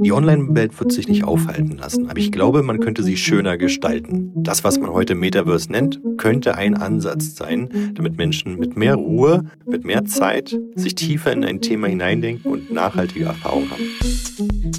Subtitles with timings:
[0.00, 4.32] Die Online-Welt wird sich nicht aufhalten lassen, aber ich glaube, man könnte sie schöner gestalten.
[4.36, 9.44] Das, was man heute Metaverse nennt, könnte ein Ansatz sein, damit Menschen mit mehr Ruhe,
[9.66, 13.82] mit mehr Zeit sich tiefer in ein Thema hineindenken und nachhaltige Erfahrungen haben.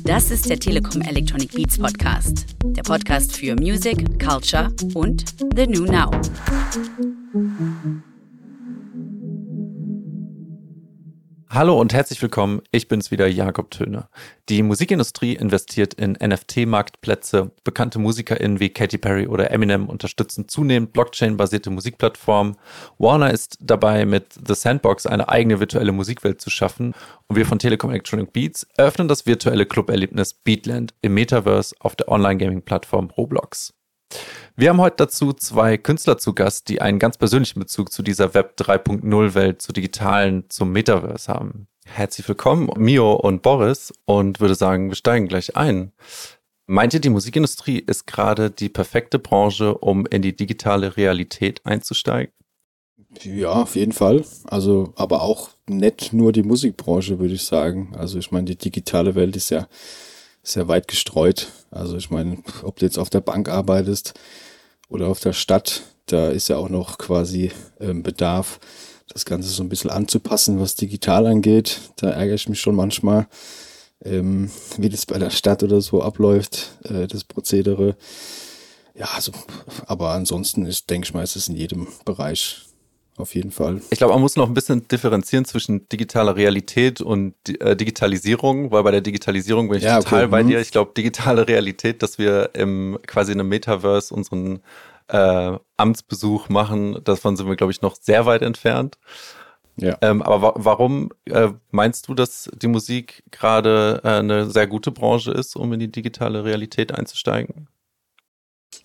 [0.06, 5.26] Das ist der Telekom Electronic Beats Podcast, der Podcast für Music, Culture und
[5.56, 6.10] The New Now.
[11.52, 12.62] Hallo und herzlich willkommen.
[12.70, 14.08] Ich bin's wieder, Jakob Töne.
[14.50, 17.50] Die Musikindustrie investiert in NFT-Marktplätze.
[17.64, 22.56] Bekannte MusikerInnen wie Katy Perry oder Eminem unterstützen zunehmend Blockchain-basierte Musikplattformen.
[23.00, 26.94] Warner ist dabei, mit The Sandbox eine eigene virtuelle Musikwelt zu schaffen.
[27.26, 32.10] Und wir von Telekom Electronic Beats eröffnen das virtuelle Club-Erlebnis Beatland im Metaverse auf der
[32.10, 33.74] Online-Gaming-Plattform Roblox.
[34.56, 38.34] Wir haben heute dazu zwei Künstler zu Gast, die einen ganz persönlichen Bezug zu dieser
[38.34, 41.68] Web 3.0 Welt, zu digitalen, zum Metaverse haben.
[41.86, 45.92] Herzlich willkommen, Mio und Boris, und würde sagen, wir steigen gleich ein.
[46.66, 52.32] Meint ihr, die Musikindustrie ist gerade die perfekte Branche, um in die digitale Realität einzusteigen?
[53.24, 54.24] Ja, auf jeden Fall.
[54.46, 57.96] Also, aber auch nicht nur die Musikbranche, würde ich sagen.
[57.98, 59.68] Also, ich meine, die digitale Welt ist ja
[60.44, 61.48] sehr weit gestreut.
[61.72, 64.14] Also ich meine, ob du jetzt auf der Bank arbeitest
[64.90, 68.60] oder auf der Stadt, da ist ja auch noch quasi ähm, Bedarf,
[69.08, 71.80] das Ganze so ein bisschen anzupassen, was digital angeht.
[71.98, 73.28] Da ärgere ich mich schon manchmal,
[74.04, 77.96] ähm, wie das bei der Stadt oder so abläuft, äh, das Prozedere.
[78.96, 79.32] Ja, also,
[79.86, 82.69] aber ansonsten ist, denke ich mal, ist es in jedem Bereich
[83.20, 83.82] auf jeden Fall.
[83.90, 88.84] Ich glaube, man muss noch ein bisschen differenzieren zwischen digitaler Realität und äh, Digitalisierung, weil
[88.84, 90.32] bei der Digitalisierung bin ich ja, total okay.
[90.32, 90.48] bei mhm.
[90.48, 90.62] dir.
[90.62, 94.62] Ich glaube, digitale Realität, dass wir im quasi in einem Metaverse unseren
[95.08, 98.98] äh, Amtsbesuch machen, davon sind wir, glaube ich, noch sehr weit entfernt.
[99.76, 99.98] Ja.
[100.02, 104.92] Ähm, aber wa warum äh, meinst du, dass die Musik gerade äh, eine sehr gute
[104.92, 107.68] Branche ist, um in die digitale Realität einzusteigen?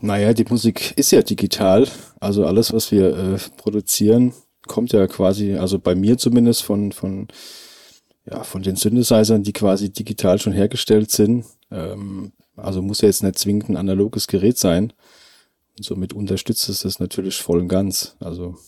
[0.05, 1.89] Naja, die Musik ist ja digital.
[2.21, 4.35] Also alles, was wir äh, produzieren,
[4.67, 7.29] kommt ja quasi, also bei mir zumindest von, von,
[8.31, 11.47] ja, von den Synthesizern, die quasi digital schon hergestellt sind.
[11.71, 14.93] Ähm, also muss ja jetzt nicht zwingend ein analoges Gerät sein.
[15.79, 18.15] Und somit unterstützt es das natürlich voll und ganz.
[18.21, 18.59] Also.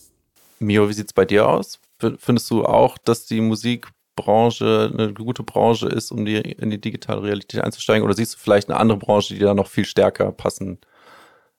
[0.57, 1.79] Mio, wie sieht's bei dir aus?
[2.17, 7.21] Findest du auch, dass die Musikbranche eine gute Branche ist, um die, in die digitale
[7.21, 8.03] Realität einzusteigen?
[8.03, 10.79] Oder siehst du vielleicht eine andere Branche, die da noch viel stärker passen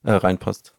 [0.08, 0.74] äh, reinpasst.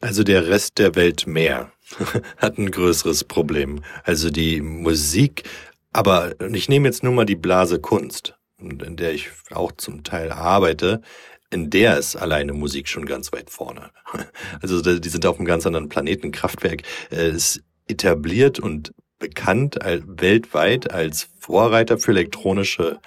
[0.00, 1.70] Also der Rest der Welt mehr
[2.38, 3.84] hat ein größeres Problem.
[4.04, 5.44] Also die Musik,
[5.92, 10.32] aber ich nehme jetzt nur mal die Blase Kunst, in der ich auch zum Teil
[10.32, 11.02] arbeite,
[11.50, 13.90] in der ist alleine Musik schon ganz weit vorne.
[14.62, 16.32] Also die sind auf einem ganz anderen Planeten.
[16.32, 23.00] Kraftwerk äh, ist etabliert und bekannt weltweit als Vorreiter für elektronische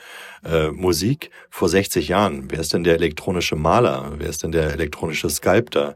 [0.46, 2.50] äh, Musik vor 60 Jahren.
[2.50, 4.14] Wer ist denn der elektronische Maler?
[4.18, 5.96] Wer ist denn der elektronische Sculptor?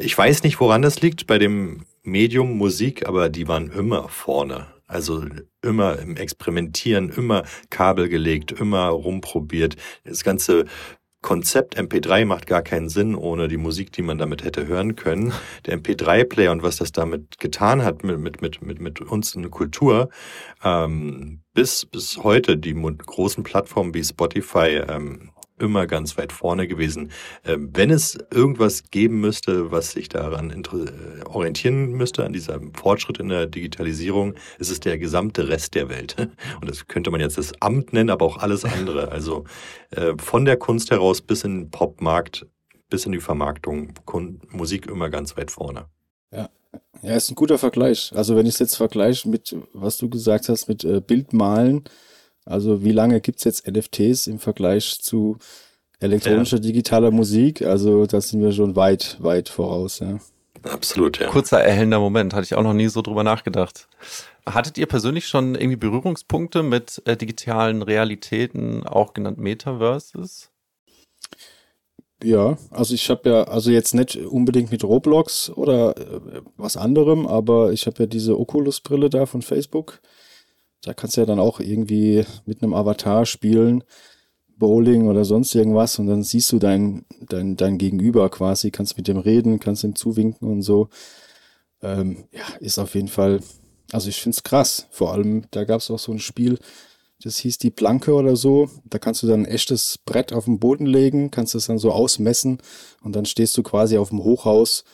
[0.00, 4.66] Ich weiß nicht, woran das liegt bei dem Medium Musik, aber die waren immer vorne.
[4.86, 5.24] Also
[5.62, 9.76] immer im Experimentieren, immer Kabel gelegt, immer rumprobiert.
[10.04, 10.66] Das ganze
[11.22, 15.32] Konzept MP3 macht gar keinen Sinn ohne die Musik, die man damit hätte hören können.
[15.66, 19.50] Der MP3-Player und was das damit getan hat mit, mit, mit, mit, uns in der
[19.50, 20.10] Kultur,
[20.62, 25.31] ähm, bis, bis heute die großen Plattformen wie Spotify ähm,
[25.62, 27.10] immer ganz weit vorne gewesen.
[27.44, 33.18] Ähm, wenn es irgendwas geben müsste, was sich daran äh, orientieren müsste, an diesem Fortschritt
[33.18, 36.16] in der Digitalisierung, ist es der gesamte Rest der Welt.
[36.60, 39.10] Und das könnte man jetzt das Amt nennen, aber auch alles andere.
[39.12, 39.44] Also
[39.90, 42.46] äh, von der Kunst heraus bis in den Popmarkt,
[42.90, 43.94] bis in die Vermarktung,
[44.50, 45.86] Musik immer ganz weit vorne.
[46.32, 46.48] Ja.
[47.02, 48.12] Ist ein guter Vergleich.
[48.14, 51.84] Also wenn ich es jetzt vergleiche mit, was du gesagt hast, mit äh, Bildmalen,
[52.44, 55.38] also wie lange gibt's jetzt NFTs im Vergleich zu
[56.00, 56.62] elektronischer ja.
[56.62, 57.62] digitaler Musik?
[57.62, 60.18] Also da sind wir schon weit, weit voraus, ja.
[60.64, 61.28] Absolut, ja.
[61.28, 63.88] Kurzer erhellender Moment, hatte ich auch noch nie so drüber nachgedacht.
[64.46, 70.50] Hattet ihr persönlich schon irgendwie Berührungspunkte mit äh, digitalen Realitäten, auch genannt Metaverses?
[72.22, 77.26] Ja, also ich habe ja, also jetzt nicht unbedingt mit Roblox oder äh, was anderem,
[77.26, 80.00] aber ich habe ja diese Oculus-Brille da von Facebook.
[80.84, 83.84] Da kannst du ja dann auch irgendwie mit einem Avatar spielen,
[84.56, 89.08] Bowling oder sonst irgendwas und dann siehst du dein, dein, dein Gegenüber quasi, kannst mit
[89.08, 90.88] dem reden, kannst ihm zuwinken und so.
[91.82, 93.40] Ähm, ja, ist auf jeden Fall,
[93.92, 94.86] also ich find's krass.
[94.90, 96.58] Vor allem, da gab's auch so ein Spiel,
[97.22, 98.68] das hieß die Planke oder so.
[98.84, 101.92] Da kannst du dann ein echtes Brett auf den Boden legen, kannst es dann so
[101.92, 102.58] ausmessen
[103.02, 104.84] und dann stehst du quasi auf dem Hochhaus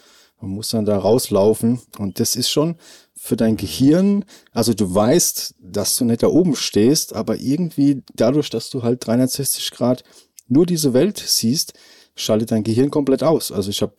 [0.40, 2.76] Man muss dann da rauslaufen und das ist schon
[3.18, 8.48] für dein Gehirn, also du weißt, dass du nicht da oben stehst, aber irgendwie dadurch,
[8.48, 10.04] dass du halt 360 Grad
[10.46, 11.74] nur diese Welt siehst,
[12.14, 13.52] schaltet dein Gehirn komplett aus.
[13.52, 13.94] Also ich habe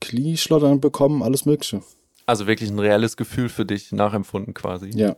[0.00, 1.82] Knieschlottern bekommen, alles Mögliche.
[2.26, 4.90] Also wirklich ein reelles Gefühl für dich nachempfunden quasi.
[4.90, 5.16] Ja.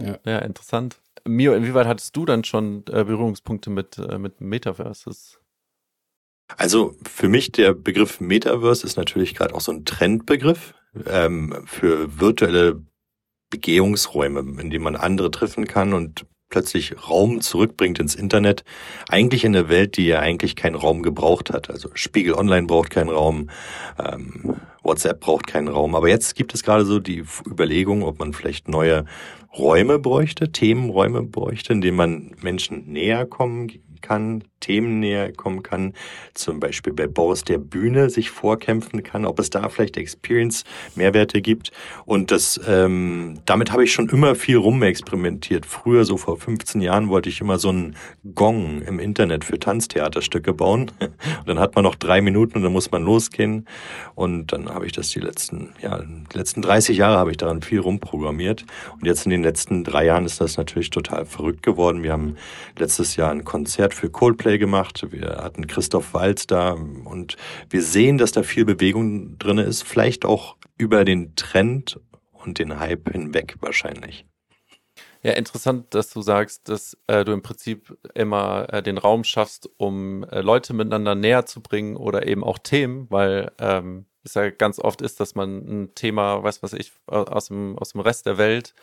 [0.00, 1.00] Ja, ja interessant.
[1.26, 5.38] Mio, inwieweit hattest du dann schon äh, Berührungspunkte mit, äh, mit Metaverses?
[6.56, 10.74] Also für mich der Begriff Metaverse ist natürlich gerade auch so ein Trendbegriff
[11.08, 12.82] ähm, für virtuelle
[13.50, 18.64] Begehungsräume, in denen man andere treffen kann und plötzlich Raum zurückbringt ins Internet.
[19.08, 21.70] Eigentlich in der Welt, die ja eigentlich keinen Raum gebraucht hat.
[21.70, 23.50] Also Spiegel Online braucht keinen Raum,
[23.98, 25.94] ähm, WhatsApp braucht keinen Raum.
[25.94, 29.04] Aber jetzt gibt es gerade so die Überlegung, ob man vielleicht neue
[29.56, 35.92] Räume bräuchte, Themenräume bräuchte, in denen man Menschen näher kommen kann, Themen näher kommen kann,
[36.34, 41.72] zum Beispiel bei Boris der Bühne sich vorkämpfen kann, ob es da vielleicht Experience-Mehrwerte gibt.
[42.04, 45.66] Und das, ähm, damit habe ich schon immer viel rumexperimentiert.
[45.66, 47.96] Früher, so vor 15 Jahren, wollte ich immer so einen
[48.34, 50.90] Gong im Internet für Tanztheaterstücke bauen.
[51.00, 53.66] Und dann hat man noch drei Minuten und dann muss man losgehen.
[54.14, 57.62] Und dann habe ich das die letzten, ja, die letzten 30 Jahre habe ich daran
[57.62, 58.64] viel rumprogrammiert.
[58.94, 62.02] Und jetzt in den letzten drei Jahren ist das natürlich total verrückt geworden.
[62.02, 62.36] Wir haben
[62.78, 65.06] letztes Jahr ein Konzert für Coldplay gemacht.
[65.10, 67.36] Wir hatten Christoph Walz da und
[67.70, 69.82] wir sehen, dass da viel Bewegung drin ist.
[69.82, 72.00] Vielleicht auch über den Trend
[72.32, 74.24] und den Hype hinweg wahrscheinlich.
[75.22, 79.68] Ja, interessant, dass du sagst, dass äh, du im Prinzip immer äh, den Raum schaffst,
[79.76, 84.50] um äh, Leute miteinander näher zu bringen oder eben auch Themen, weil ähm, es ja
[84.50, 88.26] ganz oft ist, dass man ein Thema, weiß was ich, aus dem, aus dem Rest
[88.26, 88.74] der Welt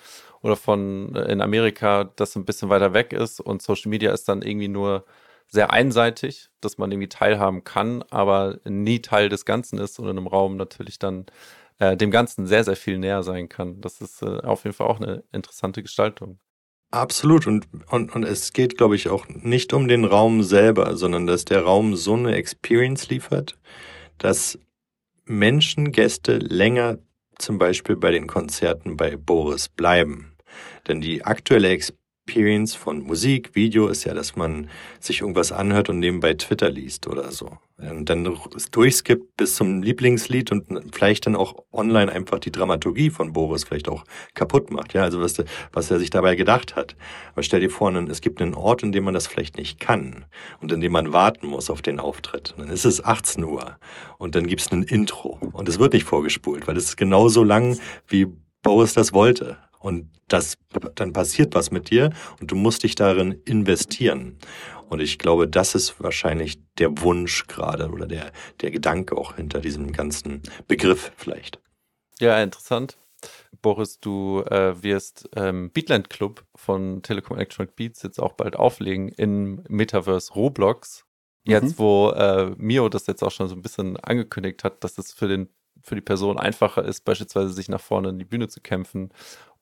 [0.41, 4.27] oder von äh, in Amerika, das ein bisschen weiter weg ist und Social Media ist
[4.27, 5.05] dann irgendwie nur
[5.53, 10.17] sehr einseitig, dass man irgendwie teilhaben kann, aber nie Teil des Ganzen ist und in
[10.17, 11.27] einem Raum natürlich dann
[11.77, 13.79] äh, dem Ganzen sehr, sehr viel näher sein kann.
[13.79, 16.39] Das ist äh, auf jeden Fall auch eine interessante Gestaltung.
[16.89, 17.45] Absolut.
[17.45, 21.45] Und, und, und es geht, glaube ich, auch nicht um den Raum selber, sondern dass
[21.45, 23.55] der Raum so eine Experience liefert,
[24.17, 24.57] dass
[25.25, 26.97] Menschen, Gäste länger
[27.37, 30.35] zum Beispiel bei den Konzerten bei Boris bleiben.
[30.87, 34.69] Denn die aktuelle Experience Experience von Musik, Video ist ja, dass man
[35.01, 37.57] sich irgendwas anhört und nebenbei Twitter liest oder so.
[37.77, 38.23] Und dann
[38.71, 43.89] durchskippt bis zum Lieblingslied und vielleicht dann auch online einfach die Dramaturgie von Boris vielleicht
[43.89, 44.05] auch
[44.35, 44.93] kaputt macht.
[44.93, 45.43] Ja, also was,
[45.73, 46.95] was er sich dabei gedacht hat.
[47.33, 50.23] Aber stell dir vor, es gibt einen Ort, in dem man das vielleicht nicht kann
[50.61, 52.53] und in dem man warten muss auf den Auftritt.
[52.55, 53.77] Und dann ist es 18 Uhr
[54.17, 57.43] und dann gibt es ein Intro und es wird nicht vorgespult, weil es ist genauso
[57.43, 57.77] lang,
[58.07, 58.27] wie
[58.61, 59.57] Boris das wollte.
[59.79, 60.57] Und das,
[60.95, 64.37] dann passiert was mit dir und du musst dich darin investieren.
[64.89, 68.31] Und ich glaube, das ist wahrscheinlich der Wunsch gerade oder der,
[68.61, 71.59] der Gedanke auch hinter diesem ganzen Begriff vielleicht.
[72.19, 72.97] Ja, interessant.
[73.61, 79.09] Boris, du äh, wirst ähm, Beatland Club von Telekom Electronic Beats jetzt auch bald auflegen
[79.09, 81.05] im Metaverse Roblox.
[81.45, 81.79] Jetzt, mhm.
[81.79, 85.27] wo äh, Mio das jetzt auch schon so ein bisschen angekündigt hat, dass es für
[85.27, 85.49] den
[85.81, 89.11] für die Person einfacher ist, beispielsweise sich nach vorne in die Bühne zu kämpfen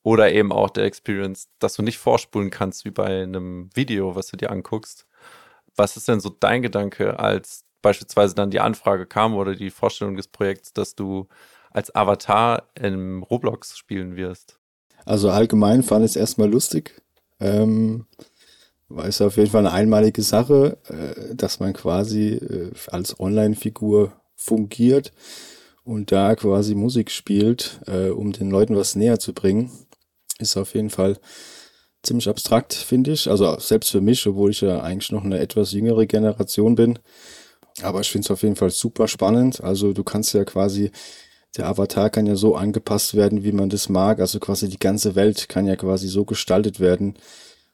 [0.03, 4.27] oder eben auch der Experience, dass du nicht vorspulen kannst wie bei einem Video, was
[4.27, 5.06] du dir anguckst.
[5.75, 10.15] Was ist denn so dein Gedanke, als beispielsweise dann die Anfrage kam oder die Vorstellung
[10.15, 11.27] des Projekts, dass du
[11.71, 14.59] als Avatar im Roblox spielen wirst?
[15.06, 17.01] Also allgemein fand ich es erstmal lustig.
[17.39, 18.06] Ähm,
[18.89, 24.14] war es auf jeden Fall eine einmalige Sache, äh, dass man quasi äh, als Online-Figur
[24.35, 25.11] fungiert
[25.83, 29.71] und da quasi Musik spielt, äh, um den Leuten was näher zu bringen
[30.42, 31.18] ist auf jeden Fall
[32.04, 33.30] ziemlich abstrakt, finde ich.
[33.30, 37.00] Also selbst für mich, obwohl ich ja eigentlich noch eine etwas jüngere Generation bin.
[37.81, 39.64] Aber ich finde es auf jeden Fall super spannend.
[39.64, 40.92] Also du kannst ja quasi,
[41.57, 44.19] der Avatar kann ja so angepasst werden, wie man das mag.
[44.19, 47.16] Also quasi die ganze Welt kann ja quasi so gestaltet werden,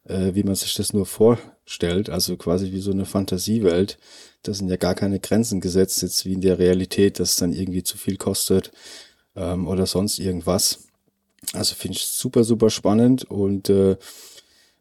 [0.05, 2.09] äh, wie man sich das nur vorstellt.
[2.09, 3.97] Also quasi wie so eine Fantasiewelt.
[4.43, 7.53] Da sind ja gar keine Grenzen gesetzt, jetzt wie in der Realität, dass es dann
[7.53, 8.71] irgendwie zu viel kostet
[9.35, 10.86] ähm, oder sonst irgendwas.
[11.53, 13.97] Also finde ich super, super spannend und äh,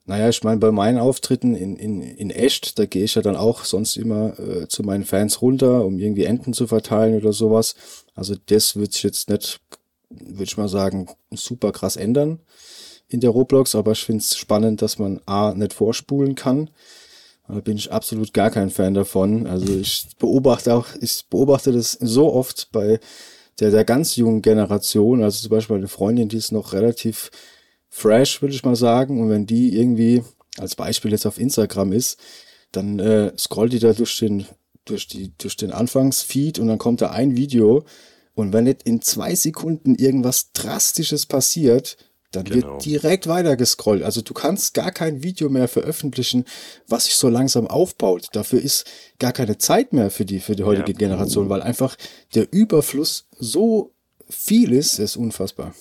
[0.07, 3.35] naja, ich meine, bei meinen Auftritten in, in, in echt, da gehe ich ja dann
[3.35, 7.75] auch sonst immer äh, zu meinen Fans runter, um irgendwie Enten zu verteilen oder sowas.
[8.15, 9.61] Also das wird sich jetzt nicht,
[10.11, 12.39] würde ich mal sagen, super krass ändern
[13.09, 16.71] in der Roblox, aber ich finde es spannend, dass man A nicht vorspulen kann.
[17.49, 19.47] Da bin ich absolut gar kein Fan davon.
[19.47, 22.99] Also ich beobachte auch, ich beobachte das so oft bei
[23.61, 27.31] der, der ganz jungen Generation, also zum Beispiel eine Freundin, die ist noch relativ
[27.89, 29.21] fresh, würde ich mal sagen.
[29.21, 30.23] Und wenn die irgendwie
[30.59, 32.19] als Beispiel jetzt auf Instagram ist,
[32.73, 34.47] dann äh, scrollt die da durch den,
[34.85, 37.85] durch die, durch den Anfangsfeed und dann kommt da ein Video,
[38.35, 41.97] Und wenn nicht in zwei Sekunden irgendwas Drastisches passiert,
[42.33, 42.75] dann genau.
[42.75, 44.03] wird direkt weiter gescrollt.
[44.03, 46.45] Also du kannst gar kein Video mehr veröffentlichen,
[46.89, 48.29] was sich so langsam aufbaut.
[48.33, 48.87] Dafür ist
[49.19, 50.99] gar keine Zeit mehr für die, für die heutige ja.
[50.99, 51.97] Generation, weil einfach
[52.35, 53.93] der Überfluss so
[54.29, 55.75] viel ist, ist unfassbar.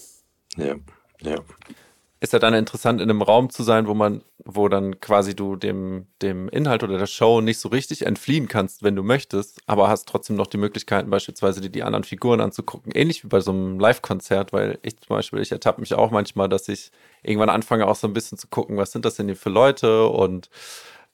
[0.57, 0.75] Ja,
[1.21, 1.43] ja
[2.25, 5.55] ist ja dann interessant, in einem Raum zu sein, wo man, wo dann quasi du
[5.55, 9.89] dem, dem Inhalt oder der Show nicht so richtig entfliehen kannst, wenn du möchtest, aber
[9.89, 12.91] hast trotzdem noch die Möglichkeiten, beispielsweise dir die anderen Figuren anzugucken.
[12.95, 16.49] Ähnlich wie bei so einem Live-Konzert, weil ich zum Beispiel, ich ertappe mich auch manchmal,
[16.49, 16.91] dass ich
[17.21, 20.07] irgendwann anfange, auch so ein bisschen zu gucken, was sind das denn hier für Leute
[20.07, 20.49] und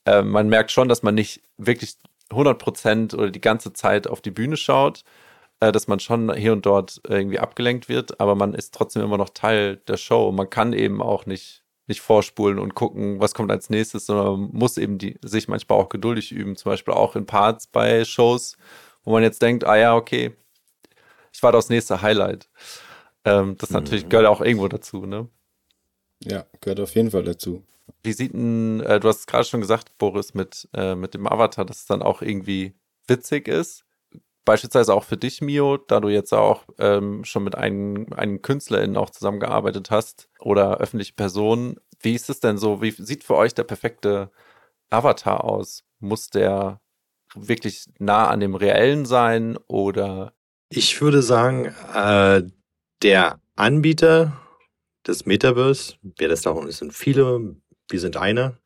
[0.05, 1.97] äh, man merkt schon, dass man nicht wirklich
[2.29, 5.03] 100 Prozent oder die ganze Zeit auf die Bühne schaut,
[5.61, 9.29] dass man schon hier und dort irgendwie abgelenkt wird, aber man ist trotzdem immer noch
[9.29, 10.31] Teil der Show.
[10.31, 14.79] Man kann eben auch nicht, nicht vorspulen und gucken, was kommt als nächstes, sondern muss
[14.79, 18.57] eben die, sich manchmal auch geduldig üben, zum Beispiel auch in Parts bei Shows,
[19.03, 20.33] wo man jetzt denkt, ah ja, okay,
[21.31, 22.49] ich warte aufs nächste Highlight.
[23.23, 24.09] Ähm, das natürlich mhm.
[24.09, 25.29] gehört auch irgendwo dazu, ne?
[26.23, 27.63] Ja, gehört auf jeden Fall dazu.
[28.01, 31.27] Wie sieht denn, äh, du hast es gerade schon gesagt, Boris, mit, äh, mit dem
[31.27, 32.73] Avatar, dass es dann auch irgendwie
[33.05, 33.85] witzig ist
[34.45, 38.97] beispielsweise auch für dich, Mio, da du jetzt auch ähm, schon mit einem, einem KünstlerInnen
[38.97, 42.81] auch zusammengearbeitet hast oder öffentliche Personen, wie ist es denn so?
[42.81, 44.31] Wie sieht für euch der perfekte
[44.89, 45.83] Avatar aus?
[45.99, 46.81] Muss der
[47.35, 50.33] wirklich nah an dem Reellen sein oder?
[50.69, 52.43] Ich würde sagen, äh,
[53.03, 54.37] der Anbieter
[55.05, 57.55] des Metaverse, wer das da ist, sind viele,
[57.89, 58.57] wir sind einer,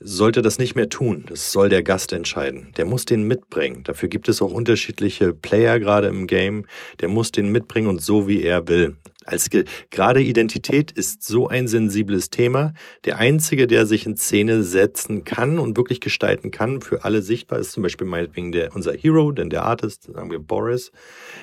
[0.00, 1.24] sollte das nicht mehr tun.
[1.28, 2.72] Das soll der Gast entscheiden.
[2.76, 3.84] Der muss den mitbringen.
[3.84, 6.64] Dafür gibt es auch unterschiedliche Player gerade im Game.
[7.00, 8.96] Der muss den mitbringen und so wie er will.
[9.30, 9.48] Als
[9.90, 12.72] gerade Identität ist so ein sensibles Thema.
[13.04, 17.60] Der einzige, der sich in Szene setzen kann und wirklich gestalten kann, für alle sichtbar
[17.60, 20.90] ist zum Beispiel meinetwegen der, unser Hero, denn der Artist, sagen wir Boris,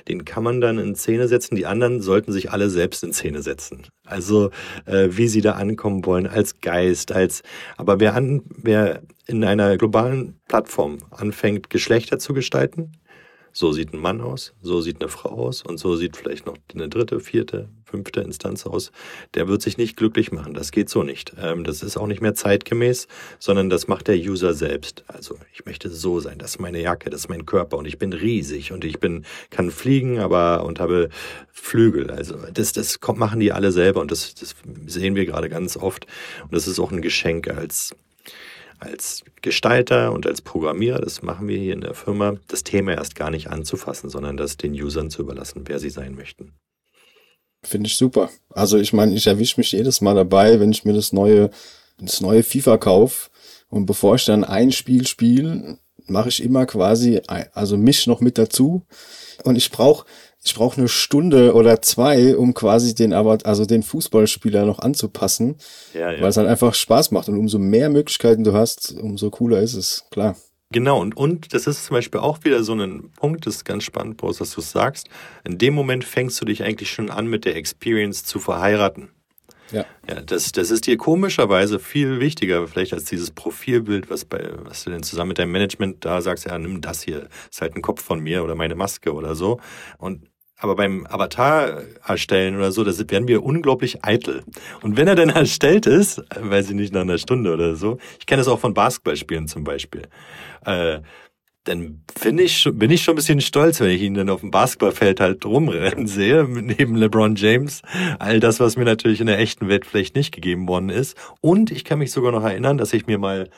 [0.09, 1.55] den kann man dann in Szene setzen.
[1.55, 3.83] Die anderen sollten sich alle selbst in Szene setzen.
[4.05, 4.51] Also,
[4.85, 7.41] äh, wie sie da ankommen wollen, als Geist, als,
[7.77, 12.91] aber wer an, wer in einer globalen Plattform anfängt, Geschlechter zu gestalten,
[13.57, 16.57] so sieht ein Mann aus, so sieht eine Frau aus und so sieht vielleicht noch
[16.75, 18.91] eine dritte, vierte, fünfte Instanz aus.
[19.33, 20.53] Der wird sich nicht glücklich machen.
[20.53, 21.33] Das geht so nicht.
[21.41, 23.07] Ähm, das ist auch nicht mehr zeitgemäß,
[23.39, 25.03] sondern das macht der User selbst.
[25.07, 26.37] Also ich möchte so sein.
[26.37, 29.25] Das ist meine Jacke, das ist mein Körper und ich bin riesig und ich bin
[29.49, 31.09] kann fliegen, aber und habe
[31.51, 32.11] Flügel.
[32.11, 35.77] Also das das kommt, machen die alle selber und das, das sehen wir gerade ganz
[35.77, 36.05] oft
[36.43, 37.95] und das ist auch ein Geschenk als
[38.79, 43.15] als Gestalter und als Programmierer, das machen wir hier in der Firma, das Thema erst
[43.15, 46.53] gar nicht anzufassen, sondern das den Usern zu überlassen, wer sie sein möchten.
[47.63, 48.29] Finde ich super.
[48.49, 51.49] Also ich meine, ich erwische mich jedes Mal dabei, wenn ich mir das neue,
[51.99, 53.29] das neue FIFA kaufe
[53.69, 57.21] und bevor ich dann ein Spiel spiele, mache ich immer quasi,
[57.53, 58.85] also mich noch mit dazu
[59.43, 60.05] und ich brauche
[60.47, 65.55] ich brauche eine Stunde oder zwei, um quasi den aber also den Fußballspieler noch anzupassen,
[65.93, 66.21] ja, ja.
[66.21, 69.73] weil es halt einfach Spaß macht und umso mehr Möglichkeiten du hast, umso cooler ist
[69.73, 70.35] es, klar.
[70.69, 73.83] Genau, und, und das ist zum Beispiel auch wieder so ein Punkt, das ist ganz
[73.83, 75.09] spannend, Boris, was du sagst.
[75.45, 79.09] In dem Moment fängst du dich eigentlich schon an, mit der Experience zu verheiraten.
[79.71, 79.85] Ja.
[80.07, 84.83] ja das, das ist dir komischerweise viel wichtiger, vielleicht als dieses Profilbild, was, bei, was
[84.83, 87.81] du denn zusammen mit deinem Management da sagst, ja, nimm das hier, ist halt ein
[87.81, 89.59] Kopf von mir oder meine Maske oder so.
[89.97, 90.27] Und
[90.59, 94.43] aber beim Avatar erstellen oder so, da werden wir unglaublich eitel.
[94.81, 98.25] Und wenn er dann erstellt ist, weiß ich nicht, nach einer Stunde oder so, ich
[98.25, 100.03] kenne das auch von Basketballspielen zum Beispiel,
[100.65, 100.99] äh,
[101.67, 104.51] dann finde ich, bin ich schon ein bisschen stolz, wenn ich ihn dann auf dem
[104.51, 107.81] Basketballfeld halt rumrennen sehe, neben LeBron James.
[108.19, 111.17] All das, was mir natürlich in der echten Welt vielleicht nicht gegeben worden ist.
[111.41, 113.49] Und ich kann mich sogar noch erinnern, dass ich mir mal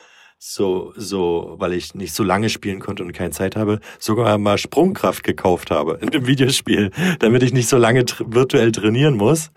[0.42, 4.56] so, so, weil ich nicht so lange spielen konnte und keine Zeit habe, sogar mal
[4.56, 9.52] Sprungkraft gekauft habe in dem Videospiel, damit ich nicht so lange virtuell trainieren muss,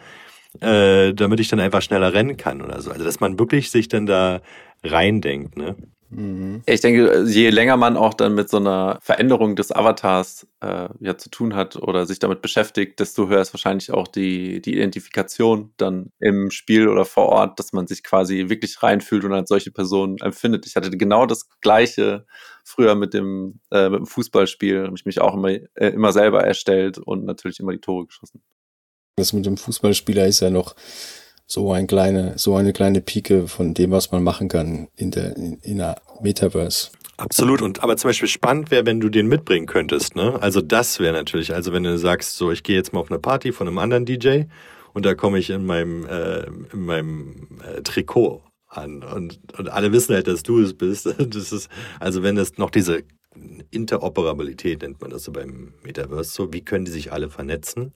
[0.59, 2.91] äh, damit ich dann einfach schneller rennen kann oder so.
[2.91, 4.41] Also, dass man wirklich sich dann da
[4.83, 5.77] reindenkt, ne?
[6.15, 6.61] Mhm.
[6.65, 11.17] Ich denke, je länger man auch dann mit so einer Veränderung des Avatars äh, ja
[11.17, 15.73] zu tun hat oder sich damit beschäftigt, desto höher ist wahrscheinlich auch die, die Identifikation
[15.77, 19.71] dann im Spiel oder vor Ort, dass man sich quasi wirklich reinfühlt und als solche
[19.71, 20.65] Person empfindet.
[20.65, 22.25] Ich hatte genau das Gleiche
[22.63, 26.43] früher mit dem, äh, mit dem Fußballspiel, habe ich mich auch immer, äh, immer selber
[26.43, 28.41] erstellt und natürlich immer die Tore geschossen.
[29.15, 30.75] Das mit dem Fußballspieler ist ja noch
[31.45, 35.35] so ein kleine, so eine kleine Pike von dem, was man machen kann in der,
[35.35, 36.91] in, in der Metaverse.
[37.17, 37.61] Absolut.
[37.61, 40.41] Und aber zum Beispiel spannend wäre, wenn du den mitbringen könntest, ne?
[40.41, 43.19] Also das wäre natürlich, also wenn du sagst, so ich gehe jetzt mal auf eine
[43.19, 44.43] Party von einem anderen DJ
[44.93, 49.91] und da komme ich in meinem, äh, in meinem äh, Trikot an und, und alle
[49.91, 51.05] wissen halt, dass du es bist.
[51.17, 51.69] Das ist,
[51.99, 53.03] also wenn es noch diese
[53.71, 56.53] Interoperabilität nennt man das so beim Metaverse so.
[56.53, 57.93] Wie können die sich alle vernetzen?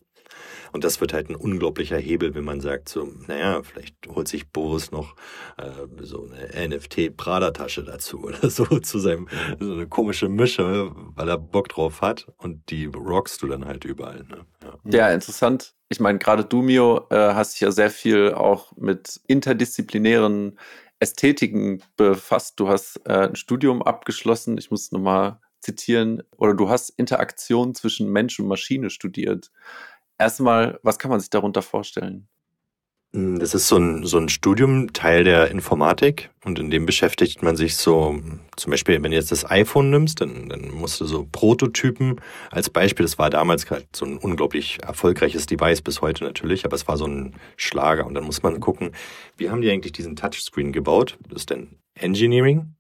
[0.72, 4.52] Und das wird halt ein unglaublicher Hebel, wenn man sagt, so, naja, vielleicht holt sich
[4.52, 5.16] Boris noch
[5.58, 5.72] äh,
[6.02, 9.28] so eine NFT-Prada-Tasche dazu oder so zu seinem,
[9.60, 13.86] so eine komische Mische, weil er Bock drauf hat und die rockst du dann halt
[13.86, 14.24] überall.
[14.24, 14.46] Ne?
[14.64, 14.98] Ja.
[14.98, 15.74] ja, interessant.
[15.90, 20.58] Ich meine, gerade du, Mio, äh, hast dich ja sehr viel auch mit interdisziplinären
[21.00, 22.60] Ästhetiken befasst.
[22.60, 24.58] Du hast äh, ein Studium abgeschlossen.
[24.58, 26.24] Ich muss nochmal zitieren.
[26.38, 29.52] Oder du hast Interaktion zwischen Mensch und Maschine studiert.
[30.18, 32.28] Erstmal, was kann man sich darunter vorstellen?
[33.14, 37.42] Hm, das ist so ein, so ein Studium, Teil der Informatik und in dem beschäftigt
[37.42, 38.20] man sich so,
[38.58, 42.20] zum Beispiel, wenn du jetzt das iPhone nimmst, dann, dann musst du so Prototypen
[42.52, 46.76] als Beispiel, das war damals halt so ein unglaublich erfolgreiches Device bis heute natürlich, aber
[46.76, 48.92] es war so ein Schlager und dann muss man gucken,
[49.38, 51.18] wie haben die eigentlich diesen Touchscreen gebaut?
[51.30, 52.76] Das ist dann Engineering,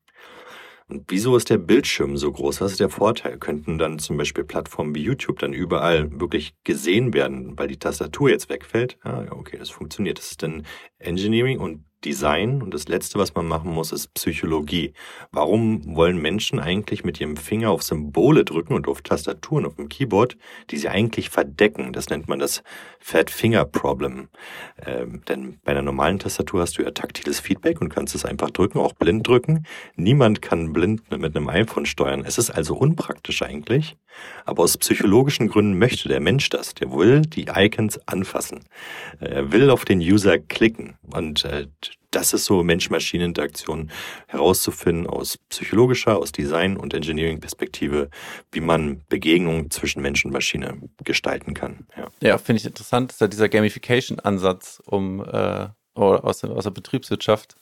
[0.89, 2.62] und wieso ist der Bildschirm so groß?
[2.62, 3.38] Was ist der Vorteil?
[3.38, 8.29] Könnten dann zum Beispiel Plattformen wie YouTube dann überall wirklich gesehen werden, weil die Tastatur
[8.29, 8.98] jetzt wegfällt?
[9.01, 10.17] Ah, ja, okay, das funktioniert.
[10.17, 10.65] Das ist dann
[10.98, 14.93] Engineering und Design und das Letzte, was man machen muss, ist Psychologie.
[15.31, 19.89] Warum wollen Menschen eigentlich mit ihrem Finger auf Symbole drücken und auf Tastaturen auf dem
[19.89, 20.37] Keyboard,
[20.69, 21.93] die sie eigentlich verdecken?
[21.93, 22.63] Das nennt man das
[22.99, 24.29] Fat Finger Problem.
[24.85, 28.51] Ähm, denn bei einer normalen Tastatur hast du ja taktiles Feedback und kannst es einfach
[28.51, 29.65] drücken, auch blind drücken.
[29.95, 32.23] Niemand kann blind mit einem iPhone steuern.
[32.25, 33.97] Es ist also unpraktisch eigentlich.
[34.45, 36.73] Aber aus psychologischen Gründen möchte der Mensch das.
[36.73, 38.65] Der will die Icons anfassen.
[39.19, 41.67] Er will auf den User klicken und äh,
[42.11, 43.91] das ist so Mensch-Maschinen-Interaktion
[44.27, 48.09] herauszufinden aus psychologischer, aus Design- und Engineering-Perspektive,
[48.51, 51.87] wie man Begegnungen zwischen Mensch und Maschine gestalten kann.
[51.97, 57.55] Ja, ja finde ich interessant, ist ja dieser Gamification-Ansatz um äh, aus, aus der Betriebswirtschaft,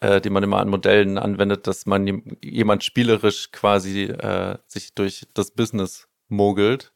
[0.00, 5.26] äh, den man immer an Modellen anwendet, dass man jemand spielerisch quasi äh, sich durch
[5.34, 6.93] das Business mogelt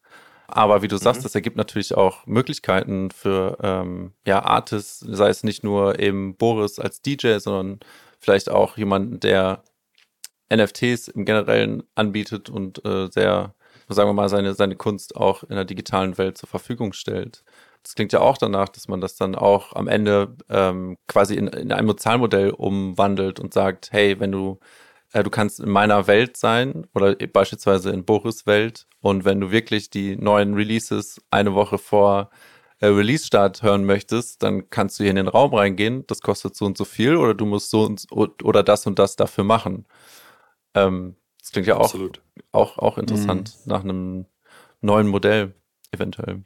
[0.48, 1.24] aber wie du sagst, mhm.
[1.24, 6.78] das ergibt natürlich auch Möglichkeiten für ähm, ja, Artists, sei es nicht nur eben Boris
[6.78, 7.80] als DJ, sondern
[8.18, 9.62] vielleicht auch jemand, der
[10.52, 13.54] NFTs im Generellen anbietet und äh, sehr,
[13.88, 17.44] sagen wir mal, seine, seine Kunst auch in der digitalen Welt zur Verfügung stellt.
[17.82, 21.48] Das klingt ja auch danach, dass man das dann auch am Ende ähm, quasi in,
[21.48, 24.58] in ein Bezahlmodell umwandelt und sagt, hey, wenn du
[25.12, 29.90] du kannst in meiner Welt sein oder beispielsweise in Boris Welt und wenn du wirklich
[29.90, 32.30] die neuen Releases eine Woche vor
[32.80, 36.64] äh, Release-Start hören möchtest, dann kannst du hier in den Raum reingehen, das kostet so
[36.64, 39.86] und so viel oder du musst so und, oder das und das dafür machen.
[40.74, 41.94] Ähm, das klingt ja auch,
[42.52, 43.72] auch, auch interessant mhm.
[43.72, 44.26] nach einem
[44.80, 45.54] neuen Modell
[45.92, 46.42] eventuell.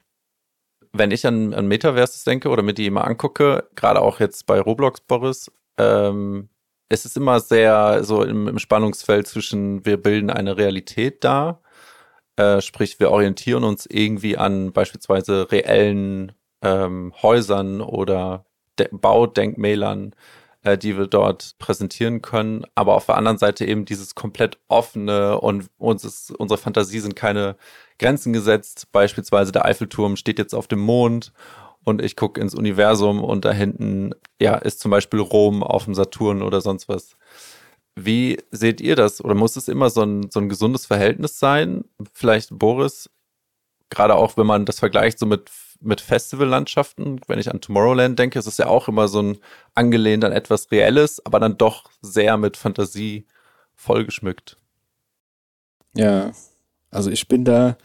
[0.93, 4.61] Wenn ich an, an Metaverses denke oder mir die immer angucke, gerade auch jetzt bei
[4.61, 6.49] Roblox, Boris, ähm,
[6.93, 11.63] es ist immer sehr so im, im Spannungsfeld zwischen wir bilden eine Realität dar,
[12.37, 18.45] äh, sprich wir orientieren uns irgendwie an beispielsweise reellen ähm, Häusern oder
[18.79, 20.15] De Baudenkmälern,
[20.63, 25.41] äh, die wir dort präsentieren können, aber auf der anderen Seite eben dieses komplett offene
[25.41, 27.57] und uns ist, unsere Fantasie sind keine
[27.99, 28.89] Grenzen gesetzt.
[28.93, 31.33] Beispielsweise der Eiffelturm steht jetzt auf dem Mond
[31.85, 35.95] und ich gucke ins Universum und da hinten ja ist zum Beispiel Rom auf dem
[35.95, 37.17] Saturn oder sonst was.
[37.95, 39.23] Wie seht ihr das?
[39.23, 41.85] Oder muss es immer so ein, so ein gesundes Verhältnis sein?
[42.15, 43.11] Vielleicht Boris,
[43.91, 48.39] gerade auch wenn man das vergleicht so mit, mit Festivallandschaften, wenn ich an Tomorrowland denke,
[48.39, 49.39] ist es ja auch immer so ein
[49.75, 53.27] angelehnt an etwas Reelles, aber dann doch sehr mit Fantasie
[53.75, 54.57] vollgeschmückt.
[55.95, 56.33] Ja,
[56.91, 57.77] also ich bin da,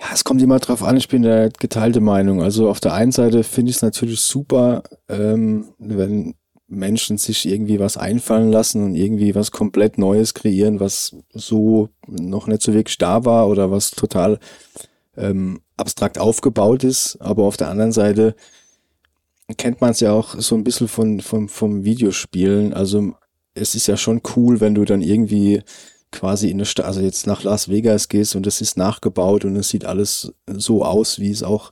[0.00, 2.42] ja, es kommt immer drauf an, ich bin der geteilte Meinung.
[2.42, 6.34] Also auf der einen Seite finde ich es natürlich super, ähm, wenn
[6.68, 12.46] Menschen sich irgendwie was einfallen lassen und irgendwie was komplett Neues kreieren, was so noch
[12.46, 14.38] nicht so wirklich da war oder was total
[15.16, 17.18] ähm, abstrakt aufgebaut ist.
[17.20, 18.34] Aber auf der anderen Seite
[19.58, 22.72] kennt man es ja auch so ein bisschen von, von, vom Videospielen.
[22.72, 23.12] Also
[23.52, 25.62] es ist ja schon cool, wenn du dann irgendwie
[26.12, 29.56] quasi in der Stadt, also jetzt nach Las Vegas gehst und es ist nachgebaut und
[29.56, 31.70] es sieht alles so aus, wie es auch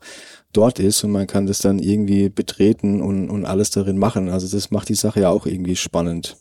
[0.52, 4.28] dort ist und man kann das dann irgendwie betreten und, und alles darin machen.
[4.28, 6.36] Also das macht die Sache ja auch irgendwie spannend.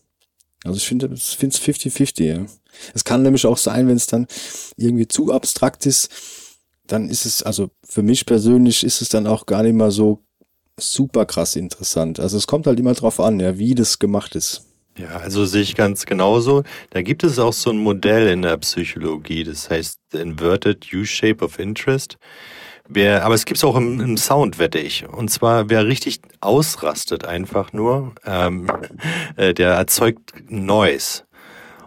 [0.63, 2.45] Also ich finde, es 50-50, ja.
[2.93, 4.27] Es kann nämlich auch sein, wenn es dann
[4.75, 6.09] irgendwie zu abstrakt ist,
[6.85, 10.23] dann ist es, also für mich persönlich ist es dann auch gar nicht mehr so
[10.79, 12.19] super krass interessant.
[12.19, 14.66] Also es kommt halt immer drauf an, ja, wie das gemacht ist.
[14.97, 16.63] Ja, also sehe ich ganz genauso.
[16.89, 21.59] Da gibt es auch so ein Modell in der Psychologie, das heißt Inverted U-Shape of
[21.59, 22.17] Interest.
[22.89, 25.07] Wer, aber es gibt es auch im, im, Sound, wette ich.
[25.07, 28.67] Und zwar, wer richtig ausrastet einfach nur, ähm,
[29.35, 31.23] äh, der erzeugt Noise.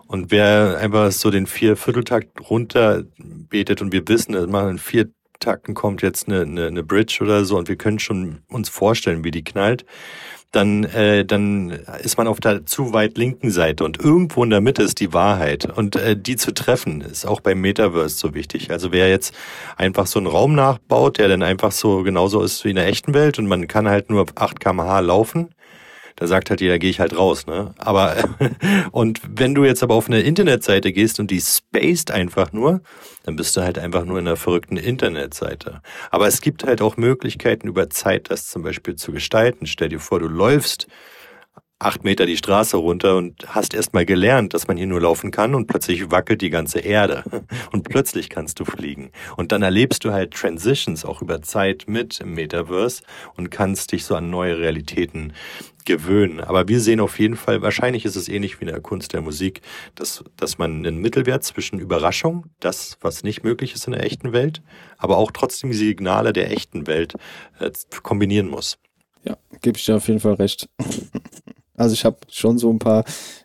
[0.07, 5.09] Und wer einfach so den Vier-Vierteltakt runterbetet und wir wissen, man in vier
[5.40, 9.24] Takten kommt jetzt eine, eine, eine Bridge oder so und wir können schon uns vorstellen,
[9.24, 9.85] wie die knallt,
[10.53, 11.70] dann, äh, dann
[12.03, 15.12] ist man auf der zu weit linken Seite und irgendwo in der Mitte ist die
[15.12, 15.66] Wahrheit.
[15.76, 18.70] Und äh, die zu treffen, ist auch beim Metaverse so wichtig.
[18.70, 19.35] Also wer jetzt
[19.76, 23.14] einfach so einen Raum nachbaut, der dann einfach so genauso ist wie in der echten
[23.14, 25.50] Welt und man kann halt nur 8 kmh laufen,
[26.20, 27.74] da sagt halt jeder, gehe ich halt raus, ne?
[27.78, 28.14] Aber
[28.92, 32.83] und wenn du jetzt aber auf eine Internetseite gehst und die spaced einfach nur,
[33.24, 35.80] dann bist du halt einfach nur in einer verrückten Internetseite.
[36.11, 39.66] Aber es gibt halt auch Möglichkeiten über Zeit, das zum Beispiel zu gestalten.
[39.66, 40.88] Stell dir vor, du läufst
[41.80, 45.30] acht Meter die Straße runter und hast erst mal gelernt, dass man hier nur laufen
[45.30, 47.24] kann und plötzlich wackelt die ganze Erde
[47.72, 49.10] und plötzlich kannst du fliegen.
[49.36, 53.02] Und dann erlebst du halt Transitions auch über Zeit mit im Metaverse
[53.34, 55.32] und kannst dich so an neue Realitäten
[55.86, 56.40] gewöhnen.
[56.40, 59.22] Aber wir sehen auf jeden Fall, wahrscheinlich ist es ähnlich wie in der Kunst der
[59.22, 59.62] Musik,
[59.94, 64.34] dass, dass man einen Mittelwert zwischen Überraschung, das, was nicht möglich ist in der echten
[64.34, 64.60] Welt,
[64.98, 67.14] aber auch trotzdem die Signale der echten Welt
[67.58, 67.70] äh,
[68.02, 68.78] kombinieren muss.
[69.24, 70.68] Ja, gebe ich dir auf jeden Fall recht.
[71.80, 73.04] Also ich habe schon so ein paar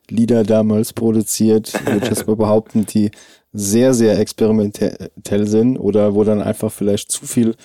[0.10, 3.12] Lieder damals produziert, würde ich jetzt mal behaupten, die
[3.54, 7.56] sehr, sehr experimentell sind oder wo dann einfach vielleicht zu viel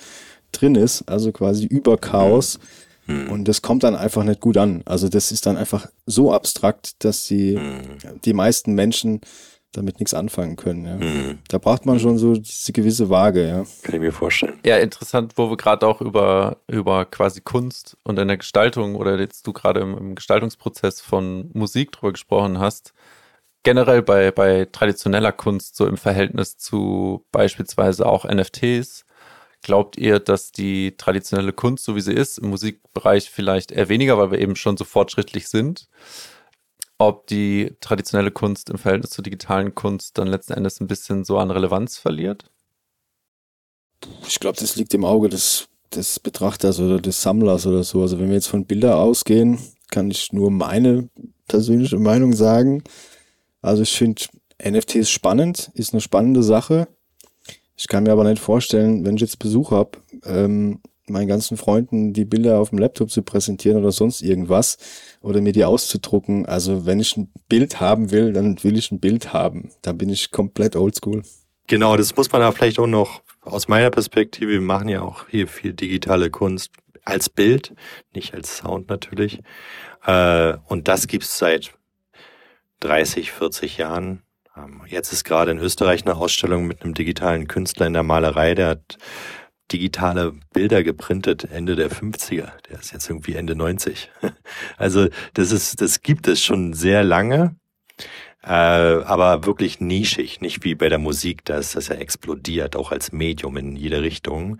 [0.53, 2.57] drin ist, also quasi über Chaos.
[3.05, 3.29] Mhm.
[3.29, 4.81] Und das kommt dann einfach nicht gut an.
[4.85, 8.21] Also das ist dann einfach so abstrakt, dass die, mhm.
[8.23, 9.19] die meisten Menschen
[9.71, 10.85] damit nichts anfangen können.
[10.85, 10.95] Ja.
[10.95, 11.39] Mhm.
[11.47, 13.65] Da braucht man schon so diese gewisse Waage, ja.
[13.83, 14.59] Kann ich mir vorstellen.
[14.65, 19.19] Ja, interessant, wo wir gerade auch über, über quasi Kunst und in der Gestaltung oder
[19.19, 22.93] jetzt du gerade im, im, Gestaltungsprozess von Musik drüber gesprochen hast.
[23.63, 29.05] Generell bei, bei traditioneller Kunst, so im Verhältnis zu beispielsweise auch NFTs,
[29.61, 34.17] glaubt ihr, dass die traditionelle Kunst, so wie sie ist, im Musikbereich vielleicht eher weniger,
[34.17, 35.87] weil wir eben schon so fortschrittlich sind?
[37.01, 41.37] Ob die traditionelle Kunst im Verhältnis zur digitalen Kunst dann letzten Endes ein bisschen so
[41.37, 42.45] an Relevanz verliert?
[44.27, 48.01] Ich glaube, das liegt im Auge des, des Betrachters oder des Sammlers oder so.
[48.01, 49.59] Also wenn wir jetzt von Bilder ausgehen,
[49.89, 51.09] kann ich nur meine
[51.47, 52.83] persönliche Meinung sagen.
[53.61, 54.23] Also ich finde
[54.63, 56.87] NFTs spannend, ist eine spannende Sache.
[57.75, 62.13] Ich kann mir aber nicht vorstellen, wenn ich jetzt Besuch habe, ähm, meinen ganzen Freunden
[62.13, 64.77] die Bilder auf dem Laptop zu präsentieren oder sonst irgendwas
[65.21, 66.45] oder mir die auszudrucken.
[66.45, 69.71] Also wenn ich ein Bild haben will, dann will ich ein Bild haben.
[69.81, 71.23] Da bin ich komplett oldschool.
[71.67, 75.27] Genau, das muss man da vielleicht auch noch aus meiner Perspektive, wir machen ja auch
[75.29, 76.71] hier viel digitale Kunst
[77.03, 77.73] als Bild,
[78.13, 79.39] nicht als Sound natürlich.
[80.05, 81.73] Äh, und das gibt's seit
[82.81, 84.23] 30, 40 Jahren.
[84.55, 88.53] Ähm, jetzt ist gerade in Österreich eine Ausstellung mit einem digitalen Künstler in der Malerei,
[88.53, 88.97] der hat
[89.71, 92.49] digitale Bilder geprintet Ende der 50er.
[92.69, 94.11] Der ist jetzt irgendwie Ende 90.
[94.77, 97.55] Also das ist, das gibt es schon sehr lange.
[98.43, 102.91] Äh, aber wirklich nischig, nicht wie bei der Musik, da ist das ja explodiert, auch
[102.91, 104.57] als Medium in jede Richtung.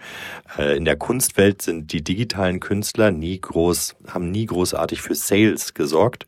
[0.58, 5.74] Äh, in der Kunstwelt sind die digitalen Künstler nie groß, haben nie großartig für Sales
[5.74, 6.28] gesorgt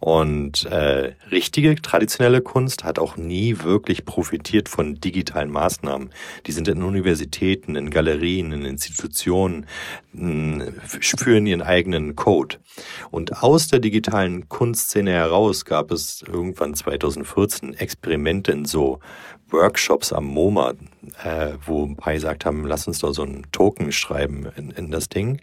[0.00, 6.10] und äh, richtige traditionelle Kunst hat auch nie wirklich profitiert von digitalen Maßnahmen.
[6.46, 9.66] Die sind in Universitäten, in Galerien, in Institutionen,
[10.84, 12.58] führen ihren eigenen Code.
[13.10, 19.00] Und aus der digitalen Kunstszene heraus gab es irgendwann 2014 Experimente in so
[19.50, 20.74] Workshops am MoMA,
[21.24, 24.90] äh, wo ein paar gesagt haben, lass uns doch so einen Token schreiben in, in
[24.92, 25.40] das Ding.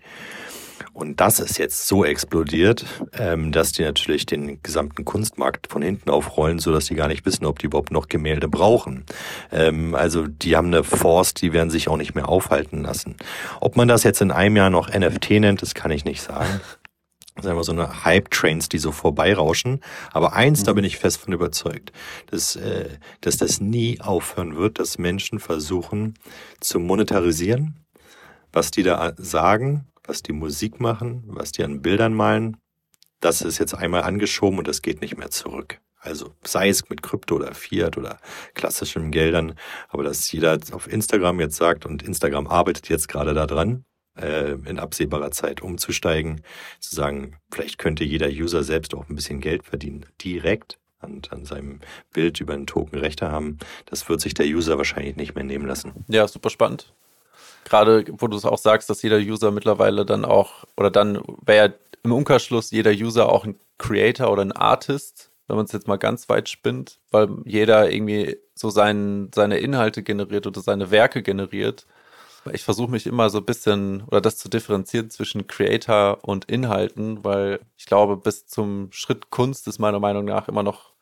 [0.95, 2.85] Und das ist jetzt so explodiert,
[3.19, 7.25] ähm, dass die natürlich den gesamten Kunstmarkt von hinten aufrollen, so dass die gar nicht
[7.25, 9.03] wissen, ob die überhaupt noch Gemälde brauchen.
[9.51, 13.17] Ähm, also die haben eine Force, die werden sich auch nicht mehr aufhalten lassen.
[13.59, 16.61] Ob man das jetzt in einem Jahr noch NFT nennt, das kann ich nicht sagen.
[17.35, 19.81] Das sind einfach so eine Hype-Trains, die so vorbeirauschen.
[20.13, 20.65] Aber eins, mhm.
[20.67, 21.91] da bin ich fest von überzeugt,
[22.27, 22.87] dass, äh,
[23.19, 26.13] dass das nie aufhören wird, dass Menschen versuchen
[26.61, 27.85] zu monetarisieren,
[28.53, 32.57] was die da sagen was die Musik machen, was die an Bildern malen,
[33.19, 35.79] das ist jetzt einmal angeschoben und das geht nicht mehr zurück.
[35.97, 38.19] Also sei es mit Krypto oder Fiat oder
[38.53, 39.55] klassischen Geldern,
[39.89, 44.77] aber dass jeder auf Instagram jetzt sagt und Instagram arbeitet jetzt gerade daran, äh, in
[44.77, 46.41] absehbarer Zeit umzusteigen,
[46.79, 51.45] zu sagen, vielleicht könnte jeder User selbst auch ein bisschen Geld verdienen, direkt und an
[51.45, 51.79] seinem
[52.13, 55.65] Bild über einen Token Rechte haben, das wird sich der User wahrscheinlich nicht mehr nehmen
[55.65, 56.05] lassen.
[56.07, 56.93] Ja, super spannend
[57.65, 61.67] gerade wo du es auch sagst, dass jeder User mittlerweile dann auch, oder dann wäre
[61.67, 61.73] ja
[62.03, 65.97] im Umkehrschluss jeder User auch ein Creator oder ein Artist, wenn man es jetzt mal
[65.97, 71.85] ganz weit spinnt, weil jeder irgendwie so sein, seine Inhalte generiert oder seine Werke generiert.
[72.53, 77.23] Ich versuche mich immer so ein bisschen oder das zu differenzieren zwischen Creator und Inhalten,
[77.23, 80.93] weil ich glaube, bis zum Schritt Kunst ist meiner Meinung nach immer noch,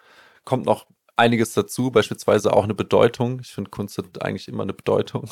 [0.45, 3.39] kommt noch einiges dazu, beispielsweise auch eine Bedeutung.
[3.41, 5.30] Ich finde, Kunst hat eigentlich immer eine Bedeutung.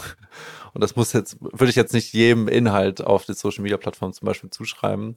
[0.73, 4.13] Und das muss jetzt, würde ich jetzt nicht jedem Inhalt auf der Social Media Plattform
[4.13, 5.15] zum Beispiel zuschreiben.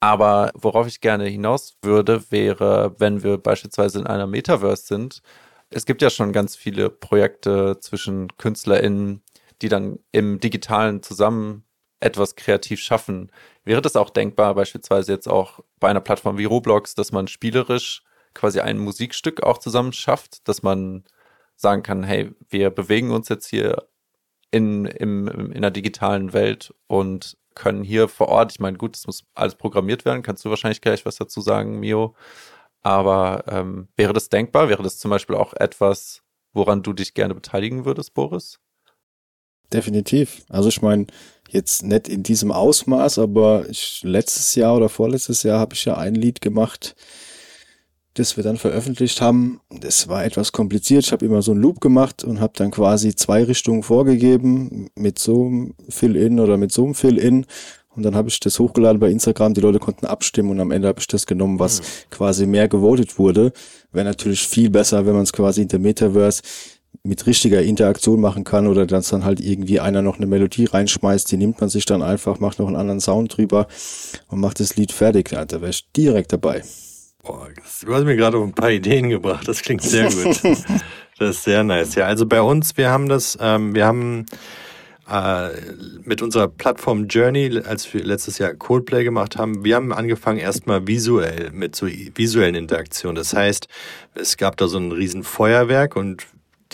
[0.00, 5.22] Aber worauf ich gerne hinaus würde, wäre, wenn wir beispielsweise in einer Metaverse sind.
[5.70, 9.22] Es gibt ja schon ganz viele Projekte zwischen KünstlerInnen,
[9.62, 11.64] die dann im Digitalen zusammen
[12.00, 13.32] etwas kreativ schaffen.
[13.64, 18.02] Wäre das auch denkbar, beispielsweise jetzt auch bei einer Plattform wie Roblox, dass man spielerisch
[18.36, 21.04] quasi ein Musikstück auch zusammen schafft, dass man
[21.56, 23.88] sagen kann, hey, wir bewegen uns jetzt hier
[24.50, 29.06] in, im, in einer digitalen Welt und können hier vor Ort, ich meine, gut, das
[29.06, 32.14] muss alles programmiert werden, kannst du wahrscheinlich gleich was dazu sagen, Mio.
[32.82, 34.68] Aber ähm, wäre das denkbar?
[34.68, 36.22] Wäre das zum Beispiel auch etwas,
[36.52, 38.60] woran du dich gerne beteiligen würdest, Boris?
[39.72, 40.44] Definitiv.
[40.48, 41.06] Also ich meine,
[41.48, 45.96] jetzt nicht in diesem Ausmaß, aber ich, letztes Jahr oder vorletztes Jahr habe ich ja
[45.96, 46.94] ein Lied gemacht,
[48.18, 49.60] das wir dann veröffentlicht haben.
[49.80, 51.04] Das war etwas kompliziert.
[51.04, 55.18] Ich habe immer so einen Loop gemacht und habe dann quasi zwei Richtungen vorgegeben mit
[55.18, 57.46] so einem Fill-In oder mit so einem Fill-In.
[57.94, 59.54] Und dann habe ich das hochgeladen bei Instagram.
[59.54, 61.84] Die Leute konnten abstimmen und am Ende habe ich das genommen, was mhm.
[62.10, 63.52] quasi mehr gewotet wurde.
[63.92, 66.42] Wäre natürlich viel besser, wenn man es quasi in der Metaverse
[67.02, 71.30] mit richtiger Interaktion machen kann oder dass dann halt irgendwie einer noch eine Melodie reinschmeißt,
[71.30, 73.66] die nimmt man sich dann einfach, macht noch einen anderen Sound drüber
[74.28, 75.30] und macht das Lied fertig.
[75.30, 76.62] Da wäre ich direkt dabei.
[77.26, 77.48] Boah,
[77.84, 79.48] du hast mir gerade ein paar Ideen gebracht.
[79.48, 80.40] Das klingt sehr gut.
[81.18, 81.94] das ist sehr nice.
[81.96, 84.26] Ja, also bei uns, wir haben das, ähm, wir haben
[85.10, 85.48] äh,
[86.02, 90.86] mit unserer Plattform Journey, als wir letztes Jahr Coldplay gemacht haben, wir haben angefangen erstmal
[90.86, 93.16] visuell mit so visuellen Interaktionen.
[93.16, 93.68] Das heißt,
[94.14, 96.26] es gab da so ein riesen Feuerwerk und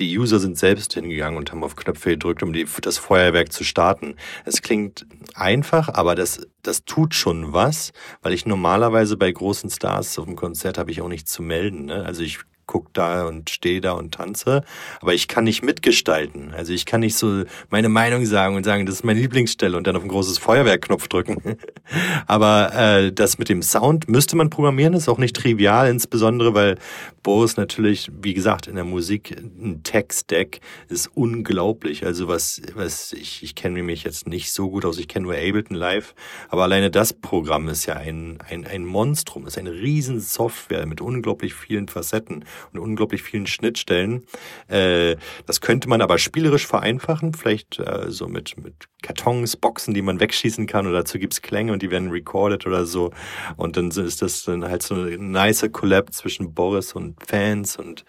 [0.02, 3.64] die User sind selbst hingegangen und haben auf Knöpfe gedrückt, um die, das Feuerwerk zu
[3.64, 4.16] starten.
[4.44, 10.18] Es klingt einfach, aber das, das tut schon was, weil ich normalerweise bei großen Stars
[10.18, 11.86] auf dem Konzert habe ich auch nichts zu melden.
[11.86, 12.04] Ne?
[12.04, 12.40] Also ich
[12.72, 14.64] gucke da und stehe da und tanze,
[15.02, 16.54] aber ich kann nicht mitgestalten.
[16.54, 19.86] Also ich kann nicht so meine Meinung sagen und sagen, das ist meine Lieblingsstelle und
[19.86, 21.58] dann auf ein großes Feuerwerkknopf drücken.
[22.26, 26.78] aber äh, das mit dem Sound müsste man programmieren, ist auch nicht trivial, insbesondere weil
[27.22, 32.06] Boris natürlich, wie gesagt, in der Musik ein Text-Deck ist unglaublich.
[32.06, 35.34] Also was, was ich, ich kenne mich jetzt nicht so gut aus, ich kenne nur
[35.34, 36.14] Ableton Live,
[36.48, 41.02] aber alleine das Programm ist ja ein, ein, ein Monstrum, ist eine riesen Software mit
[41.02, 44.24] unglaublich vielen Facetten und unglaublich vielen Schnittstellen.
[44.68, 50.02] Äh, das könnte man aber spielerisch vereinfachen, vielleicht äh, so mit, mit Kartons, Boxen, die
[50.02, 53.10] man wegschießen kann oder dazu gibt's Klänge und die werden recorded oder so.
[53.56, 58.04] Und dann ist das dann halt so eine nice Collab zwischen Boris und Fans und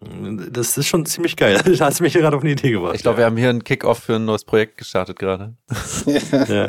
[0.00, 1.60] mm, das ist schon ziemlich geil.
[1.74, 2.94] Das hast mich gerade auf eine Idee gebracht.
[2.94, 3.22] Ich glaube, ja.
[3.22, 5.54] wir haben hier einen Kickoff für ein neues Projekt gestartet gerade.
[6.06, 6.68] ja.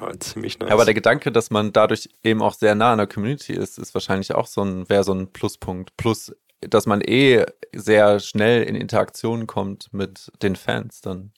[0.00, 0.70] Ja, ziemlich nice.
[0.70, 3.94] Aber der Gedanke, dass man dadurch eben auch sehr nah an der Community ist, ist
[3.94, 5.96] wahrscheinlich auch so ein, wäre so ein Pluspunkt.
[5.96, 11.32] Plus, dass man eh sehr schnell in Interaktion kommt mit den Fans dann.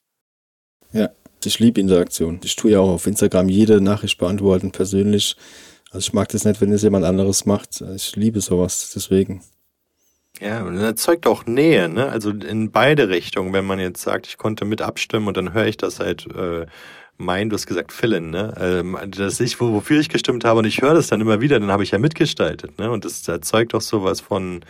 [0.93, 1.11] Ja,
[1.45, 2.41] ich liebe Interaktion.
[2.45, 5.37] Ich tue ja auch auf Instagram jede Nachricht beantworten, persönlich.
[5.91, 7.83] Also ich mag das nicht, wenn es jemand anderes macht.
[7.95, 9.43] Ich liebe sowas, deswegen.
[10.41, 12.09] Ja, und das erzeugt auch Nähe, ne?
[12.09, 15.67] Also in beide Richtungen, wenn man jetzt sagt, ich konnte mit abstimmen und dann höre
[15.67, 16.67] ich das halt äh,
[17.19, 18.55] mein, du hast gesagt Fillen, ne?
[18.59, 21.71] Ähm, dass ich, wofür ich gestimmt habe und ich höre das dann immer wieder, dann
[21.71, 22.91] habe ich ja mitgestaltet, ne?
[22.91, 24.65] Und das erzeugt auch sowas von,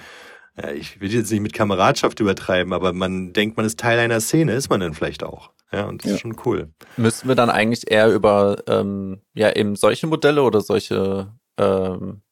[0.57, 4.21] ja, ich will jetzt nicht mit Kameradschaft übertreiben, aber man denkt, man ist Teil einer
[4.21, 5.51] Szene, ist man dann vielleicht auch.
[5.73, 6.15] Ja, und das ja.
[6.15, 6.71] ist schon cool.
[6.97, 12.23] Müssten wir dann eigentlich eher über ähm, ja eben solche Modelle oder solche ähm,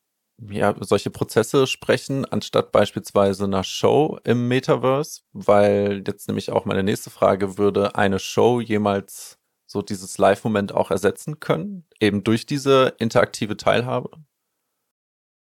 [0.51, 6.83] ja, solche Prozesse sprechen, anstatt beispielsweise einer Show im Metaverse, weil jetzt nämlich auch meine
[6.83, 9.39] nächste Frage würde eine Show jemals
[9.75, 14.11] so dieses Live-Moment auch ersetzen können, eben durch diese interaktive Teilhabe?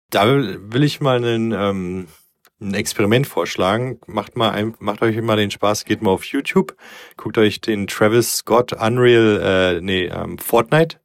[0.10, 2.08] Da will ich mal einen, ähm,
[2.62, 4.00] ein Experiment vorschlagen.
[4.08, 6.78] Macht mal ein, macht euch immer den Spaß, geht mal auf YouTube,
[7.17, 11.00] guckt euch den Travis Scott Unreal, äh, nee, ähm, Fortnite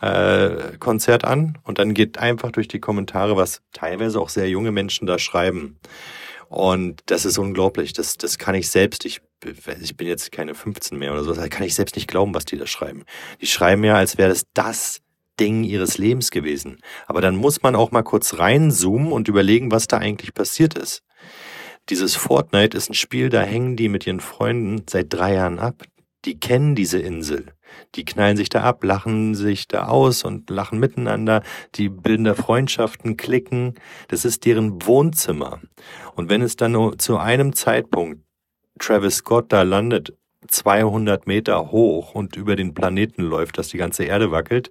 [0.00, 4.70] äh, Konzert an und dann geht einfach durch die Kommentare, was teilweise auch sehr junge
[4.70, 5.80] Menschen da schreiben.
[6.48, 7.92] Und das ist unglaublich.
[7.92, 9.20] Das, das kann ich selbst, ich,
[9.80, 12.44] ich bin jetzt keine 15 mehr oder so, da kann ich selbst nicht glauben, was
[12.44, 13.04] die da schreiben.
[13.40, 15.00] Die schreiben ja, als wäre das das
[15.38, 16.78] Ding ihres Lebens gewesen.
[17.06, 21.02] Aber dann muss man auch mal kurz reinzoomen und überlegen, was da eigentlich passiert ist.
[21.90, 25.84] Dieses Fortnite ist ein Spiel, da hängen die mit ihren Freunden seit drei Jahren ab.
[26.28, 27.54] Die kennen diese Insel.
[27.94, 31.42] Die knallen sich da ab, lachen sich da aus und lachen miteinander.
[31.76, 33.76] Die bilden da Freundschaften, klicken.
[34.08, 35.62] Das ist deren Wohnzimmer.
[36.16, 38.20] Und wenn es dann nur zu einem Zeitpunkt
[38.78, 44.04] Travis Scott da landet, 200 Meter hoch und über den Planeten läuft, dass die ganze
[44.04, 44.70] Erde wackelt,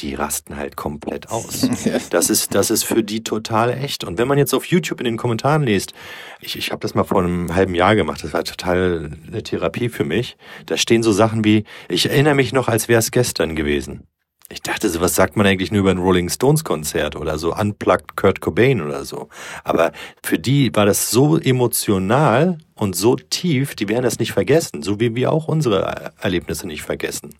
[0.00, 1.68] die rasten halt komplett aus.
[2.10, 4.04] Das ist, das ist für die total echt.
[4.04, 5.92] Und wenn man jetzt auf YouTube in den Kommentaren liest,
[6.40, 9.88] ich, ich habe das mal vor einem halben Jahr gemacht, das war total eine Therapie
[9.88, 10.36] für mich.
[10.66, 14.06] Da stehen so Sachen wie, ich erinnere mich noch, als wäre es gestern gewesen.
[14.50, 17.54] Ich dachte so, was sagt man eigentlich nur über ein Rolling Stones Konzert oder so
[17.54, 19.30] unplugged Kurt Cobain oder so.
[19.64, 19.90] Aber
[20.22, 25.00] für die war das so emotional und so tief, die werden das nicht vergessen, so
[25.00, 27.34] wie wir auch unsere Erlebnisse nicht vergessen.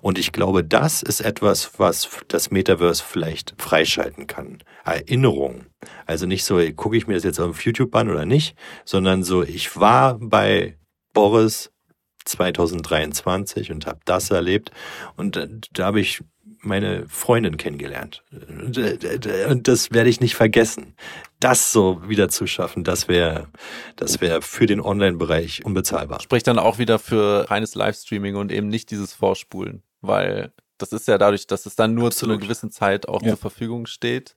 [0.00, 4.62] Und ich glaube, das ist etwas, was das Metaverse vielleicht freischalten kann.
[4.84, 5.66] Erinnerung.
[6.06, 9.42] Also nicht so, gucke ich mir das jetzt auf YouTube an oder nicht, sondern so,
[9.42, 10.78] ich war bei
[11.12, 11.72] Boris
[12.26, 14.70] 2023 und habe das erlebt
[15.16, 15.36] und
[15.72, 16.22] da habe ich
[16.64, 18.22] meine Freundin kennengelernt.
[19.48, 20.94] Und das werde ich nicht vergessen.
[21.40, 23.48] Das so wieder zu schaffen, das wäre
[23.96, 26.20] das wäre für den Online-Bereich unbezahlbar.
[26.20, 31.08] Spricht dann auch wieder für reines Livestreaming und eben nicht dieses Vorspulen, weil das ist
[31.08, 32.18] ja dadurch, dass es dann nur Absolut.
[32.18, 33.30] zu einer gewissen Zeit auch ja.
[33.30, 34.36] zur Verfügung steht,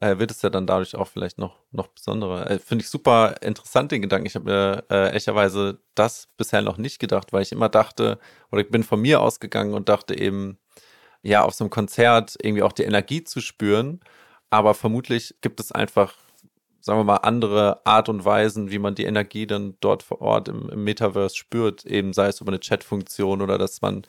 [0.00, 2.50] äh, wird es ja dann dadurch auch vielleicht noch, noch besonderer.
[2.50, 4.26] Äh, Finde ich super interessant, den Gedanken.
[4.26, 8.18] Ich habe mir äh, ehrlicherweise das bisher noch nicht gedacht, weil ich immer dachte,
[8.50, 10.58] oder ich bin von mir ausgegangen und dachte eben,
[11.26, 14.00] ja, auf so einem Konzert irgendwie auch die Energie zu spüren.
[14.48, 16.14] Aber vermutlich gibt es einfach,
[16.80, 20.48] sagen wir mal, andere Art und Weisen, wie man die Energie dann dort vor Ort
[20.48, 21.84] im, im Metaverse spürt.
[21.84, 24.06] Eben sei es über eine Chatfunktion oder dass man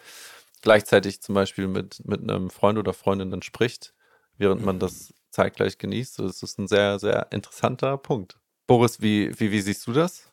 [0.62, 3.96] gleichzeitig zum Beispiel mit, mit einem Freund oder Freundin dann spricht,
[4.38, 6.20] während man das zeitgleich genießt.
[6.20, 8.38] Das ist ein sehr, sehr interessanter Punkt.
[8.68, 10.32] Boris, wie, wie, wie siehst du das?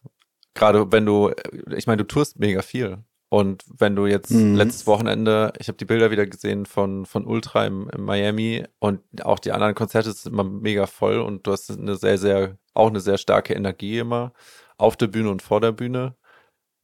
[0.53, 1.33] Gerade wenn du,
[1.75, 2.99] ich meine, du tust mega viel.
[3.35, 4.55] Und wenn du jetzt mhm.
[4.55, 9.01] letztes Wochenende, ich habe die Bilder wieder gesehen von, von Ultra im, in Miami und
[9.25, 12.91] auch die anderen Konzerte sind immer mega voll und du hast eine sehr, sehr, auch
[12.91, 14.33] eine sehr starke Energie immer
[14.77, 16.15] auf der Bühne und vor der Bühne.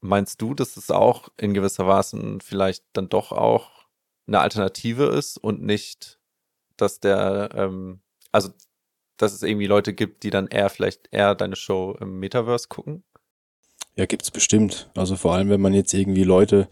[0.00, 3.86] Meinst du, dass es auch in gewisser Weise vielleicht dann doch auch
[4.26, 6.18] eine Alternative ist und nicht,
[6.76, 8.00] dass der, ähm,
[8.32, 8.50] also
[9.18, 13.04] dass es irgendwie Leute gibt, die dann eher vielleicht eher deine Show im Metaverse gucken?
[13.96, 14.90] Ja, gibt's bestimmt.
[14.94, 16.68] Also vor allem, wenn man jetzt irgendwie Leute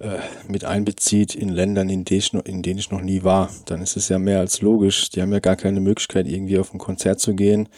[0.00, 3.50] äh, mit einbezieht in Ländern, in denen, ich noch, in denen ich noch nie war,
[3.66, 5.10] dann ist es ja mehr als logisch.
[5.10, 7.68] Die haben ja gar keine Möglichkeit, irgendwie auf ein Konzert zu gehen.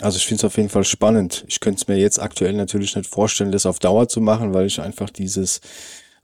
[0.00, 1.44] Also ich finde es auf jeden Fall spannend.
[1.46, 4.66] Ich könnte es mir jetzt aktuell natürlich nicht vorstellen, das auf Dauer zu machen, weil
[4.66, 5.60] ich einfach dieses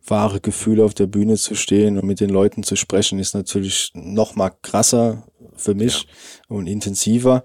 [0.07, 3.93] wahre Gefühl auf der Bühne zu stehen und mit den Leuten zu sprechen, ist natürlich
[3.95, 6.57] noch mal krasser für mich ja.
[6.57, 7.43] und intensiver.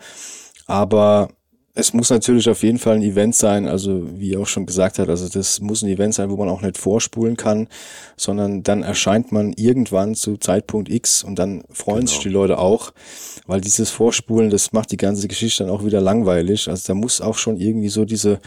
[0.66, 1.30] Aber
[1.78, 4.98] es muss natürlich auf jeden Fall ein Event sein, also wie er auch schon gesagt
[4.98, 7.68] hat, also das muss ein Event sein, wo man auch nicht vorspulen kann,
[8.16, 12.12] sondern dann erscheint man irgendwann zu Zeitpunkt X und dann freuen genau.
[12.12, 12.94] sich die Leute auch,
[13.46, 16.70] weil dieses Vorspulen, das macht die ganze Geschichte dann auch wieder langweilig.
[16.70, 18.40] Also da muss auch schon irgendwie so diese,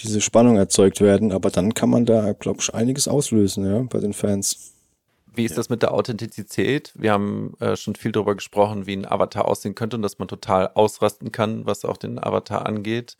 [0.00, 4.00] diese Spannung erzeugt werden, aber dann kann man da, glaube ich, einiges auslösen, ja, bei
[4.00, 4.74] den Fans.
[5.38, 5.58] Wie ist ja.
[5.58, 6.92] das mit der Authentizität?
[6.96, 10.26] Wir haben äh, schon viel darüber gesprochen, wie ein Avatar aussehen könnte und dass man
[10.26, 13.16] total ausrasten kann, was auch den Avatar angeht.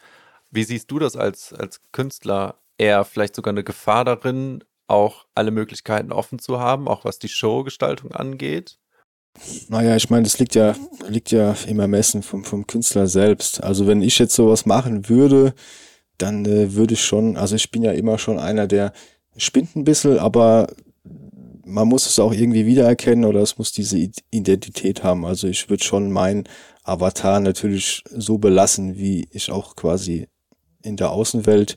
[0.50, 2.56] Wie siehst du das als, als Künstler?
[2.76, 7.28] Eher vielleicht sogar eine Gefahr darin, auch alle Möglichkeiten offen zu haben, auch was die
[7.28, 8.80] Showgestaltung angeht?
[9.68, 10.74] Naja, ich meine, das liegt ja,
[11.06, 13.62] liegt ja im Ermessen vom, vom Künstler selbst.
[13.62, 15.54] Also wenn ich jetzt sowas machen würde,
[16.16, 18.92] dann äh, würde ich schon, also ich bin ja immer schon einer, der
[19.36, 20.66] spinnt ein bisschen, aber
[21.68, 23.98] man muss es auch irgendwie wiedererkennen oder es muss diese
[24.30, 25.24] Identität haben.
[25.24, 26.44] Also ich würde schon meinen
[26.82, 30.28] Avatar natürlich so belassen, wie ich auch quasi
[30.82, 31.76] in der Außenwelt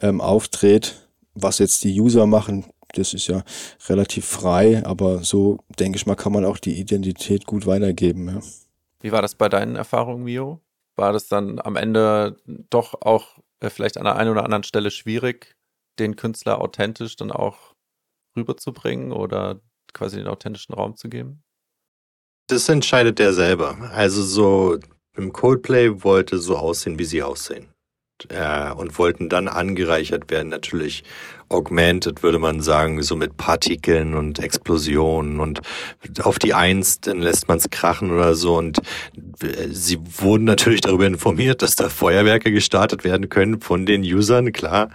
[0.00, 1.08] ähm, auftritt.
[1.34, 3.42] Was jetzt die User machen, das ist ja
[3.88, 8.28] relativ frei, aber so denke ich mal, kann man auch die Identität gut weitergeben.
[8.28, 8.40] Ja.
[9.00, 10.60] Wie war das bei deinen Erfahrungen, Mio?
[10.96, 12.36] War das dann am Ende
[12.70, 15.56] doch auch äh, vielleicht an der einen oder anderen Stelle schwierig,
[15.98, 17.67] den Künstler authentisch dann auch
[18.38, 19.60] rüberzubringen oder
[19.92, 21.42] quasi den authentischen Raum zu geben?
[22.48, 23.76] Das entscheidet er selber.
[23.92, 24.78] Also so
[25.14, 27.68] im Coldplay wollte so aussehen, wie sie aussehen.
[28.30, 31.04] Äh, und wollten dann angereichert werden, natürlich
[31.48, 35.60] augmented, würde man sagen, so mit Partikeln und Explosionen und
[36.22, 38.56] auf die Eins, dann lässt man es krachen oder so.
[38.56, 38.78] Und
[39.42, 44.52] äh, sie wurden natürlich darüber informiert, dass da Feuerwerke gestartet werden können von den Usern,
[44.52, 44.90] klar.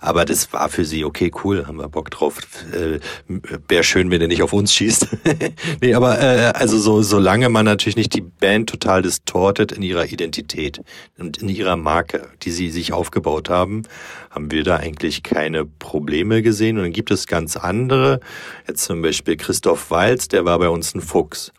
[0.00, 2.38] Aber das war für sie, okay, cool, haben wir Bock drauf.
[2.72, 3.00] Äh,
[3.68, 5.08] Wäre schön, wenn er nicht auf uns schießt.
[5.80, 10.06] nee, aber äh, also so, solange man natürlich nicht die Band total distortet in ihrer
[10.06, 10.80] Identität
[11.18, 13.82] und in ihrer Marke, die sie sich aufgebaut haben,
[14.30, 16.76] haben wir da eigentlich keine Probleme gesehen.
[16.76, 18.20] Und dann gibt es ganz andere.
[18.68, 21.52] Jetzt zum Beispiel Christoph Walz, der war bei uns ein Fuchs.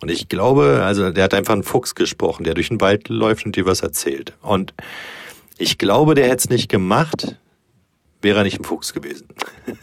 [0.00, 3.46] Und ich glaube, also der hat einfach einen Fuchs gesprochen, der durch den Wald läuft
[3.46, 4.34] und dir was erzählt.
[4.42, 4.74] Und
[5.56, 7.36] ich glaube, der hätte es nicht gemacht,
[8.24, 9.28] wäre er nicht ein Fuchs gewesen.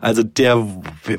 [0.00, 0.66] Also der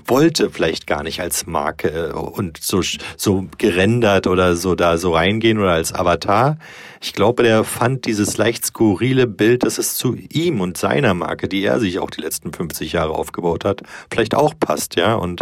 [0.08, 2.82] wollte vielleicht gar nicht als Marke äh, und so,
[3.16, 6.58] so gerendert oder so da so reingehen oder als Avatar.
[7.00, 11.48] Ich glaube, der fand dieses leicht skurrile Bild, dass es zu ihm und seiner Marke,
[11.48, 15.14] die er sich auch die letzten 50 Jahre aufgebaut hat, vielleicht auch passt, ja.
[15.14, 15.42] Und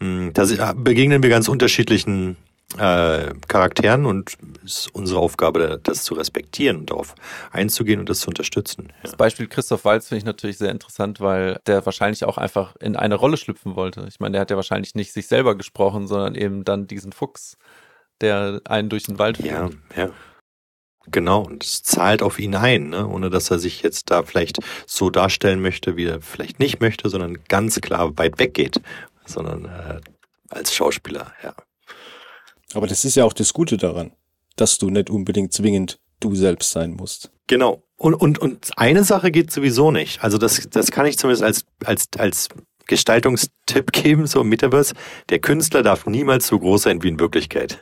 [0.00, 2.36] hm, da begegnen wir ganz unterschiedlichen
[2.74, 7.14] äh, Charakteren und es ist unsere Aufgabe, das zu respektieren und darauf
[7.52, 8.88] einzugehen und das zu unterstützen.
[8.88, 8.94] Ja.
[9.02, 12.96] Das Beispiel Christoph Walz finde ich natürlich sehr interessant, weil der wahrscheinlich auch einfach in
[12.96, 14.06] eine Rolle schlüpfen wollte.
[14.08, 17.56] Ich meine, der hat ja wahrscheinlich nicht sich selber gesprochen, sondern eben dann diesen Fuchs,
[18.20, 19.52] der einen durch den Wald führt.
[19.52, 20.10] Ja, ja.
[21.08, 23.06] Genau, und es zahlt auf ihn ein, ne?
[23.06, 27.08] ohne dass er sich jetzt da vielleicht so darstellen möchte, wie er vielleicht nicht möchte,
[27.08, 28.80] sondern ganz klar weit weggeht,
[29.24, 30.00] sondern äh,
[30.50, 31.54] als Schauspieler, ja.
[32.74, 34.12] Aber das ist ja auch das Gute daran,
[34.56, 37.30] dass du nicht unbedingt zwingend du selbst sein musst.
[37.46, 37.82] Genau.
[37.96, 40.22] Und, und, und eine Sache geht sowieso nicht.
[40.22, 42.48] Also das, das kann ich zumindest als, als, als
[42.86, 44.94] Gestaltungstipp geben, so im Metaverse.
[45.28, 47.80] Der Künstler darf niemals so groß sein wie in Wirklichkeit.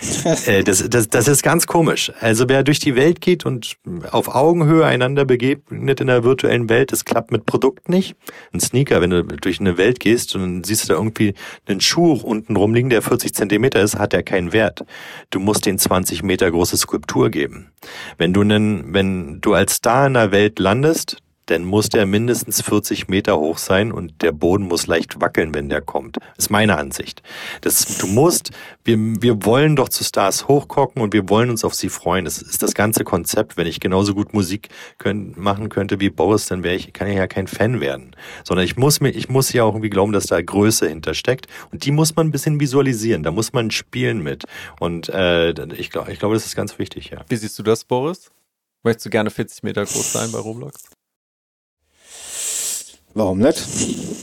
[0.46, 2.12] äh, das, das, das ist ganz komisch.
[2.20, 3.76] Also wer durch die Welt geht und
[4.10, 8.16] auf Augenhöhe einander begegnet in der virtuellen Welt, das klappt mit Produkt nicht.
[8.52, 11.34] Ein Sneaker, wenn du durch eine Welt gehst und dann siehst du da irgendwie
[11.66, 14.84] einen Schuh unten rumliegen, der 40 Zentimeter ist, hat er keinen Wert.
[15.30, 17.72] Du musst den 20 Meter große Skulptur geben.
[18.18, 22.62] Wenn du einen, wenn du als Star in der Welt landest, dann muss der mindestens
[22.62, 26.16] 40 Meter hoch sein und der Boden muss leicht wackeln, wenn der kommt.
[26.16, 27.22] Das ist meine Ansicht.
[27.60, 28.50] Das, du musst,
[28.84, 32.24] wir, wir wollen doch zu Stars hochgucken und wir wollen uns auf sie freuen.
[32.24, 33.56] Das ist das ganze Konzept.
[33.56, 34.68] Wenn ich genauso gut Musik
[34.98, 38.16] können, machen könnte wie Boris, dann wäre ich, kann ich ja kein Fan werden.
[38.44, 41.46] Sondern ich muss mir, ich muss ja auch irgendwie glauben, dass da Größe hintersteckt.
[41.70, 43.22] Und die muss man ein bisschen visualisieren.
[43.22, 44.44] Da muss man spielen mit.
[44.80, 47.24] Und äh, ich glaube, ich glaube, das ist ganz wichtig, ja.
[47.28, 48.30] Wie siehst du das, Boris?
[48.82, 50.84] Möchtest du gerne 40 Meter groß sein bei Roblox?
[53.14, 53.62] Warum nicht?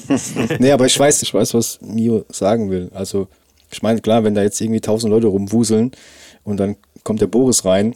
[0.60, 2.92] nee, aber ich weiß, ich weiß, was Mio sagen will.
[2.94, 3.28] Also,
[3.72, 5.92] ich meine, klar, wenn da jetzt irgendwie tausend Leute rumwuseln
[6.44, 7.96] und dann kommt der Boris rein,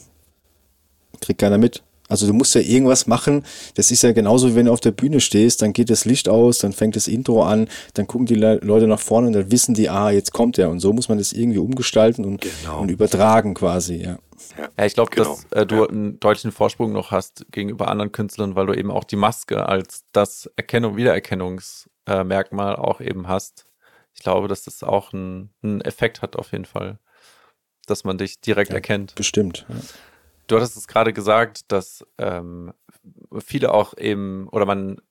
[1.20, 1.84] kriegt keiner mit.
[2.08, 3.44] Also du musst ja irgendwas machen.
[3.76, 6.30] Das ist ja genauso, wie wenn du auf der Bühne stehst, dann geht das Licht
[6.30, 9.74] aus, dann fängt das Intro an, dann gucken die Leute nach vorne und dann wissen
[9.74, 10.70] die, ah, jetzt kommt er.
[10.70, 12.82] Und so muss man das irgendwie umgestalten und, genau.
[12.82, 14.18] und übertragen quasi, ja.
[14.78, 15.38] Ja, ich glaube, genau.
[15.50, 15.90] dass äh, du ja.
[15.90, 20.06] einen deutlichen Vorsprung noch hast gegenüber anderen Künstlern, weil du eben auch die Maske als
[20.12, 23.66] das Erkennung, Wiedererkennungsmerkmal äh, auch eben hast.
[24.14, 27.00] Ich glaube, dass das auch einen Effekt hat auf jeden Fall,
[27.86, 29.16] dass man dich direkt ja, erkennt.
[29.16, 29.66] Bestimmt.
[29.68, 29.76] Ja.
[30.48, 32.74] Du hattest es gerade gesagt, dass ähm,
[33.40, 35.02] viele auch eben oder man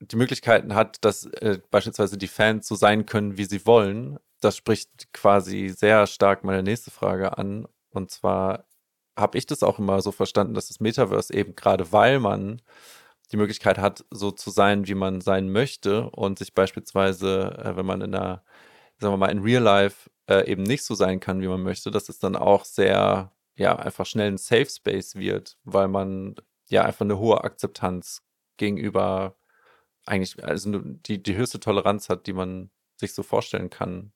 [0.00, 4.18] die Möglichkeiten hat, dass äh, beispielsweise die Fans so sein können, wie sie wollen.
[4.40, 7.66] Das spricht quasi sehr stark meine nächste Frage an.
[7.90, 8.66] Und zwar
[9.16, 12.60] habe ich das auch immer so verstanden, dass das Metaverse eben gerade, weil man
[13.32, 17.86] die Möglichkeit hat, so zu sein, wie man sein möchte und sich beispielsweise, äh, wenn
[17.86, 18.44] man in der,
[18.98, 21.90] sagen wir mal, in Real Life äh, eben nicht so sein kann, wie man möchte,
[21.90, 26.36] dass es dann auch sehr, ja, einfach schnell ein Safe Space wird, weil man
[26.68, 28.22] ja einfach eine hohe Akzeptanz
[28.56, 29.36] gegenüber
[30.06, 34.12] eigentlich, also die, die höchste Toleranz hat, die man sich so vorstellen kann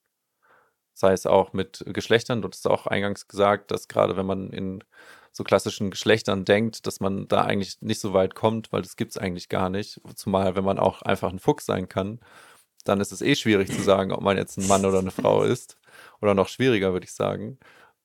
[0.99, 2.43] sei es auch mit Geschlechtern.
[2.43, 4.83] Du hast auch eingangs gesagt, dass gerade wenn man in
[5.31, 9.13] so klassischen Geschlechtern denkt, dass man da eigentlich nicht so weit kommt, weil das gibt
[9.13, 10.01] es eigentlich gar nicht.
[10.17, 12.19] Zumal, wenn man auch einfach ein Fuchs sein kann,
[12.85, 15.45] dann ist es eh schwierig zu sagen, ob man jetzt ein Mann oder eine Frau
[15.45, 15.79] ist.
[16.21, 17.59] Oder noch schwieriger, würde ich sagen.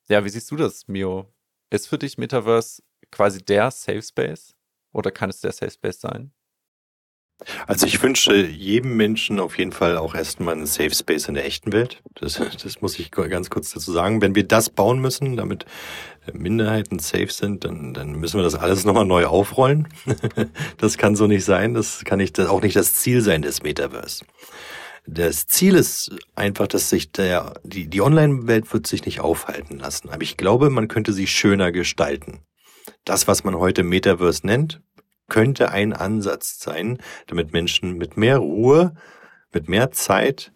[0.10, 1.28] Ja, wie siehst du das, Mio?
[1.70, 4.56] Ist für dich Metaverse quasi der Safe Space?
[4.92, 6.32] Oder kann es der Safe Space sein?
[7.68, 11.46] Also ich wünsche jedem Menschen auf jeden Fall auch erstmal einen Safe Space in der
[11.46, 12.02] echten Welt.
[12.16, 14.22] Das, das muss ich ganz kurz dazu sagen.
[14.22, 15.66] Wenn wir das bauen müssen, damit
[16.32, 19.88] Minderheiten safe sind, dann, dann müssen wir das alles nochmal neu aufrollen.
[20.78, 21.74] Das kann so nicht sein.
[21.74, 24.26] Das kann nicht, auch nicht das Ziel sein des Metaverse.
[25.06, 30.10] Das Ziel ist einfach, dass sich der, die, die Online-Welt wird sich nicht aufhalten lassen.
[30.10, 32.40] Aber ich glaube, man könnte sie schöner gestalten.
[33.04, 34.82] Das, was man heute Metaverse nennt,
[35.28, 38.96] könnte ein Ansatz sein, damit Menschen mit mehr Ruhe,
[39.52, 40.54] mit mehr Zeit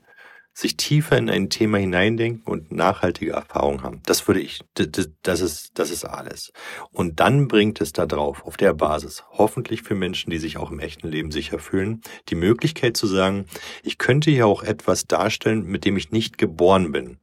[0.57, 4.01] sich tiefer in ein Thema hineindenken und nachhaltige Erfahrungen haben.
[4.07, 6.51] Das würde ich, das ist, das ist alles.
[6.91, 10.71] Und dann bringt es da drauf, auf der Basis, hoffentlich für Menschen, die sich auch
[10.71, 13.45] im echten Leben sicher fühlen, die Möglichkeit zu sagen,
[13.83, 17.19] ich könnte ja auch etwas darstellen, mit dem ich nicht geboren bin.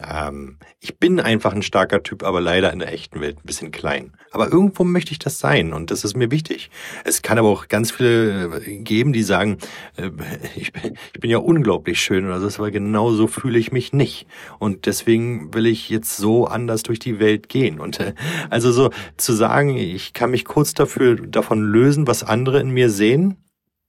[0.00, 3.70] Ähm, ich bin einfach ein starker Typ, aber leider in der echten Welt ein bisschen
[3.70, 4.12] klein.
[4.32, 6.70] Aber irgendwo möchte ich das sein und das ist mir wichtig.
[7.04, 9.58] Es kann aber auch ganz viele äh, geben, die sagen,
[9.96, 10.10] äh,
[10.56, 10.72] ich,
[11.12, 14.26] ich, bin ja unglaublich schön oder so, aber genau so fühle ich mich nicht.
[14.58, 17.78] Und deswegen will ich jetzt so anders durch die Welt gehen.
[17.78, 18.14] Und äh,
[18.50, 22.90] also so zu sagen, ich kann mich kurz dafür davon lösen, was andere in mir
[22.90, 23.36] sehen,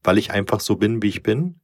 [0.03, 1.59] weil ich einfach so bin, wie ich bin.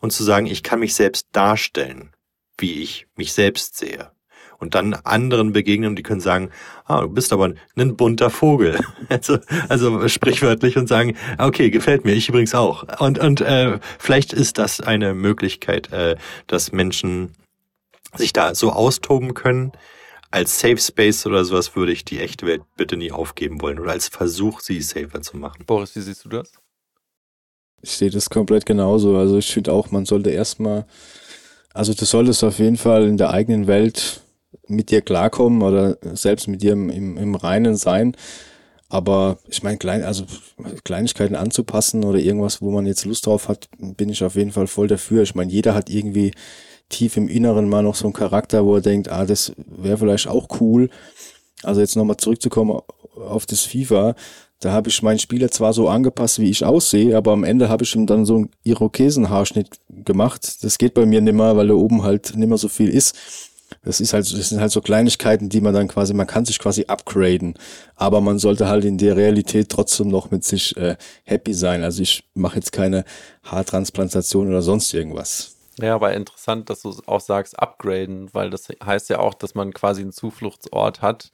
[0.00, 2.15] Und zu sagen, ich kann mich selbst darstellen,
[2.58, 4.10] wie ich mich selbst sehe
[4.58, 6.50] und dann anderen begegnen und die können sagen,
[6.84, 8.78] ah, du bist aber ein bunter Vogel.
[9.08, 9.38] Also,
[9.68, 12.84] also sprichwörtlich und sagen, okay, gefällt mir, ich übrigens auch.
[12.98, 16.16] Und, und äh, vielleicht ist das eine Möglichkeit, äh,
[16.48, 17.32] dass Menschen
[18.14, 19.72] sich da so austoben können.
[20.32, 23.92] Als Safe Space oder sowas würde ich die echte Welt bitte nie aufgeben wollen oder
[23.92, 25.64] als Versuch, sie safer zu machen.
[25.66, 26.52] Boris, wie siehst du das?
[27.82, 29.16] Ich sehe das komplett genauso.
[29.16, 30.86] Also ich finde auch, man sollte erstmal,
[31.76, 34.22] also du solltest auf jeden Fall in der eigenen Welt
[34.66, 38.16] mit dir klarkommen oder selbst mit dir im, im, im Reinen sein.
[38.88, 40.24] Aber ich meine, klein, also
[40.84, 44.68] Kleinigkeiten anzupassen oder irgendwas, wo man jetzt Lust drauf hat, bin ich auf jeden Fall
[44.68, 45.22] voll dafür.
[45.22, 46.32] Ich meine, jeder hat irgendwie
[46.88, 50.28] tief im Inneren mal noch so einen Charakter, wo er denkt, ah, das wäre vielleicht
[50.28, 50.88] auch cool.
[51.62, 52.80] Also jetzt nochmal zurückzukommen
[53.16, 54.14] auf das FIFA,
[54.60, 57.84] da habe ich meinen Spieler zwar so angepasst, wie ich aussehe, aber am Ende habe
[57.84, 60.64] ich ihm dann so einen Irokesenhaarschnitt gemacht.
[60.64, 63.16] Das geht bei mir nimmer, weil da oben halt nimmer so viel ist.
[63.82, 66.58] Das ist halt, das sind halt so Kleinigkeiten, die man dann quasi, man kann sich
[66.58, 67.54] quasi upgraden,
[67.96, 71.82] aber man sollte halt in der Realität trotzdem noch mit sich äh, happy sein.
[71.82, 73.04] Also ich mache jetzt keine
[73.42, 75.56] Haartransplantation oder sonst irgendwas.
[75.78, 79.74] Ja, aber interessant, dass du auch sagst, upgraden, weil das heißt ja auch, dass man
[79.74, 81.30] quasi einen Zufluchtsort hat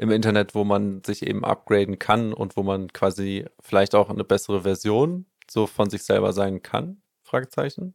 [0.00, 4.24] im Internet, wo man sich eben upgraden kann und wo man quasi vielleicht auch eine
[4.24, 7.02] bessere Version so von sich selber sein kann?
[7.22, 7.94] Fragezeichen.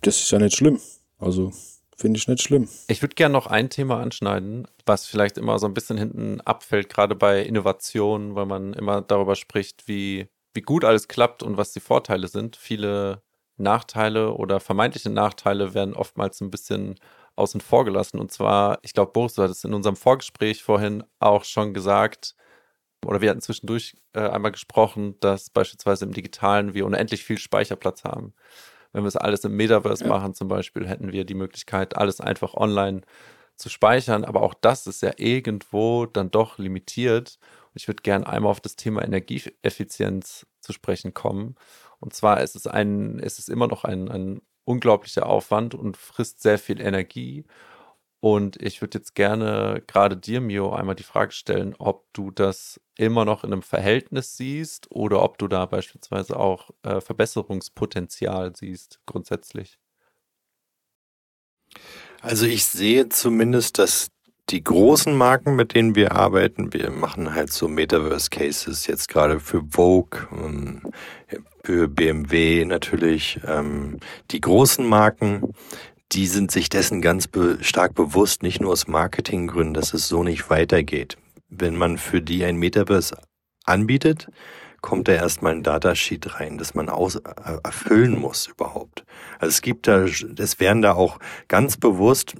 [0.00, 0.80] Das ist ja nicht schlimm.
[1.18, 1.52] Also
[1.96, 2.68] Finde ich nicht schlimm.
[2.88, 6.88] Ich würde gerne noch ein Thema anschneiden, was vielleicht immer so ein bisschen hinten abfällt,
[6.88, 11.72] gerade bei Innovationen, weil man immer darüber spricht, wie, wie gut alles klappt und was
[11.72, 12.56] die Vorteile sind.
[12.56, 13.22] Viele
[13.56, 16.96] Nachteile oder vermeintliche Nachteile werden oftmals ein bisschen
[17.36, 18.18] außen vor gelassen.
[18.18, 22.34] Und zwar, ich glaube, Boris, du hattest in unserem Vorgespräch vorhin auch schon gesagt,
[23.04, 28.04] oder wir hatten zwischendurch äh, einmal gesprochen, dass beispielsweise im Digitalen wir unendlich viel Speicherplatz
[28.04, 28.34] haben.
[28.92, 30.10] Wenn wir es alles im Metaverse ja.
[30.10, 33.02] machen zum Beispiel, hätten wir die Möglichkeit, alles einfach online
[33.56, 34.24] zu speichern.
[34.24, 37.38] Aber auch das ist ja irgendwo dann doch limitiert.
[37.66, 41.56] Und ich würde gerne einmal auf das Thema Energieeffizienz zu sprechen kommen.
[42.00, 46.42] Und zwar ist es ein, ist es immer noch ein, ein unglaublicher Aufwand und frisst
[46.42, 47.44] sehr viel Energie.
[48.20, 52.80] Und ich würde jetzt gerne gerade dir, Mio, einmal die Frage stellen, ob du das
[52.96, 59.00] immer noch in einem Verhältnis siehst oder ob du da beispielsweise auch äh, Verbesserungspotenzial siehst,
[59.04, 59.78] grundsätzlich.
[62.22, 64.08] Also ich sehe zumindest, dass
[64.50, 69.62] die großen Marken, mit denen wir arbeiten, wir machen halt so Metaverse-Cases jetzt gerade für
[69.70, 70.82] Vogue, ähm,
[71.62, 73.40] für BMW natürlich.
[73.46, 73.98] Ähm,
[74.30, 75.54] die großen Marken,
[76.12, 77.28] die sind sich dessen ganz
[77.60, 81.16] stark bewusst, nicht nur aus Marketinggründen, dass es so nicht weitergeht.
[81.48, 83.16] Wenn man für die ein Metaverse
[83.64, 84.28] anbietet,
[84.84, 87.22] kommt da erstmal ein Datasheet rein, das man aus, äh,
[87.64, 89.06] erfüllen muss überhaupt.
[89.38, 91.18] Also es gibt da, es werden da auch
[91.48, 92.34] ganz bewusst,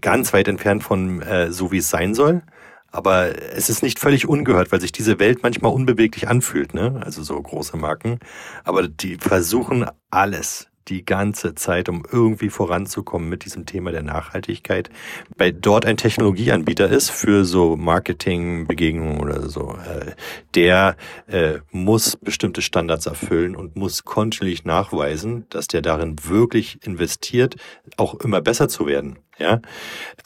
[0.00, 2.44] ganz weit entfernt von äh, so wie es sein soll,
[2.90, 6.98] aber es ist nicht völlig ungehört, weil sich diese Welt manchmal unbeweglich anfühlt, ne?
[7.04, 8.20] Also so große Marken.
[8.64, 14.90] Aber die versuchen alles, die ganze Zeit, um irgendwie voranzukommen mit diesem Thema der Nachhaltigkeit,
[15.36, 20.12] weil dort ein Technologieanbieter ist für so Marketingbegegnungen oder so, äh,
[20.54, 27.56] der äh, muss bestimmte Standards erfüllen und muss kontinuierlich nachweisen, dass der darin wirklich investiert,
[27.96, 29.18] auch immer besser zu werden.
[29.38, 29.60] Ja.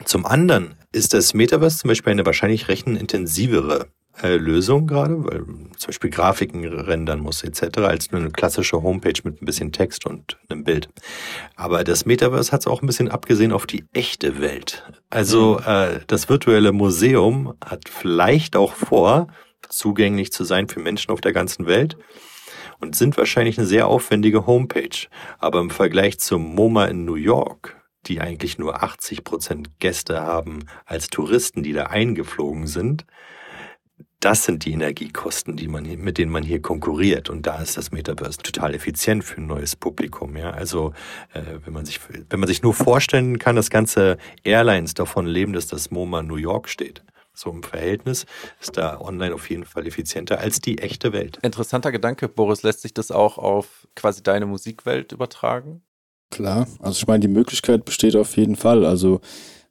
[0.04, 3.88] Zum anderen ist das Metaverse zum Beispiel eine wahrscheinlich rechenintensivere
[4.22, 5.44] äh, Lösung gerade, weil
[5.76, 10.06] zum Beispiel Grafiken rendern muss etc., als nur eine klassische Homepage mit ein bisschen Text
[10.06, 10.88] und einem Bild.
[11.54, 14.84] Aber das Metaverse hat es auch ein bisschen abgesehen auf die echte Welt.
[15.10, 15.66] Also mhm.
[15.66, 19.28] äh, das virtuelle Museum hat vielleicht auch vor,
[19.68, 21.96] zugänglich zu sein für Menschen auf der ganzen Welt
[22.78, 25.08] und sind wahrscheinlich eine sehr aufwendige Homepage.
[25.38, 30.66] Aber im Vergleich zum MoMA in New York, die eigentlich nur 80 Prozent Gäste haben
[30.84, 33.04] als Touristen, die da eingeflogen sind,
[34.20, 37.28] das sind die Energiekosten, die man, mit denen man hier konkurriert.
[37.28, 40.36] Und da ist das Metaverse total effizient für ein neues Publikum.
[40.36, 40.92] Ja, also
[41.34, 42.00] äh, wenn man sich,
[42.30, 46.36] wenn man sich nur vorstellen kann, dass ganze Airlines davon leben, dass das MoMA New
[46.36, 47.02] York steht.
[47.34, 48.24] So im Verhältnis
[48.60, 51.38] ist da online auf jeden Fall effizienter als die echte Welt.
[51.42, 52.62] Interessanter Gedanke, Boris.
[52.62, 55.82] Lässt sich das auch auf quasi deine Musikwelt übertragen?
[56.30, 58.86] Klar, also ich meine, die Möglichkeit besteht auf jeden Fall.
[58.86, 59.20] Also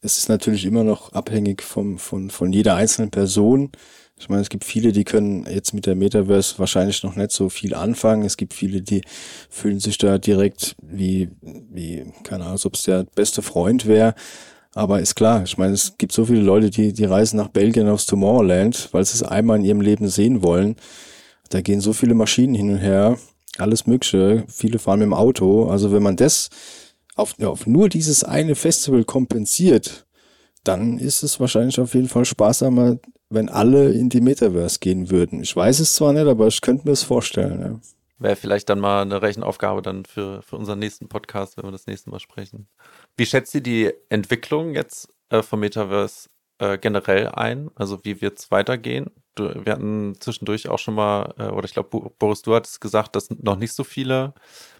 [0.01, 3.71] es ist natürlich immer noch abhängig vom, von, von jeder einzelnen Person.
[4.17, 7.49] Ich meine, es gibt viele, die können jetzt mit der Metaverse wahrscheinlich noch nicht so
[7.49, 8.23] viel anfangen.
[8.23, 9.01] Es gibt viele, die
[9.49, 14.15] fühlen sich da direkt wie, wie, keine Ahnung, als ob es der beste Freund wäre.
[14.73, 17.89] Aber ist klar, ich meine, es gibt so viele Leute, die, die reisen nach Belgien
[17.89, 20.75] aufs Tomorrowland, weil sie es einmal in ihrem Leben sehen wollen.
[21.49, 23.17] Da gehen so viele Maschinen hin und her.
[23.57, 24.45] alles Mögliche.
[24.47, 25.69] Viele fahren mit dem Auto.
[25.69, 26.49] Also wenn man das
[27.15, 30.05] auf, auf nur dieses eine Festival kompensiert,
[30.63, 32.97] dann ist es wahrscheinlich auf jeden Fall sparsamer,
[33.35, 35.41] wenn alle in die Metaverse gehen würden.
[35.41, 37.61] Ich weiß es zwar nicht, aber ich könnte mir es vorstellen.
[37.61, 37.79] Ja.
[38.17, 41.85] Wäre vielleicht dann mal eine Rechenaufgabe dann für, für unseren nächsten Podcast, wenn wir das
[41.85, 42.67] nächste Mal sprechen.
[43.17, 46.29] Wie schätzt ihr die Entwicklung jetzt äh, vom Metaverse
[46.59, 47.69] äh, generell ein?
[47.75, 49.11] Also wie wird es weitergehen?
[49.35, 53.17] Du, wir hatten zwischendurch auch schon mal, äh, oder ich glaube, Boris, du hattest gesagt,
[53.17, 54.33] dass noch nicht so viele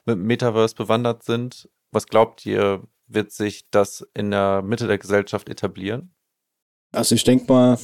[0.05, 1.69] mit Metaverse bewandert sind.
[1.91, 6.15] Was glaubt ihr, wird sich das in der Mitte der Gesellschaft etablieren?
[6.93, 7.77] Also ich denke mal,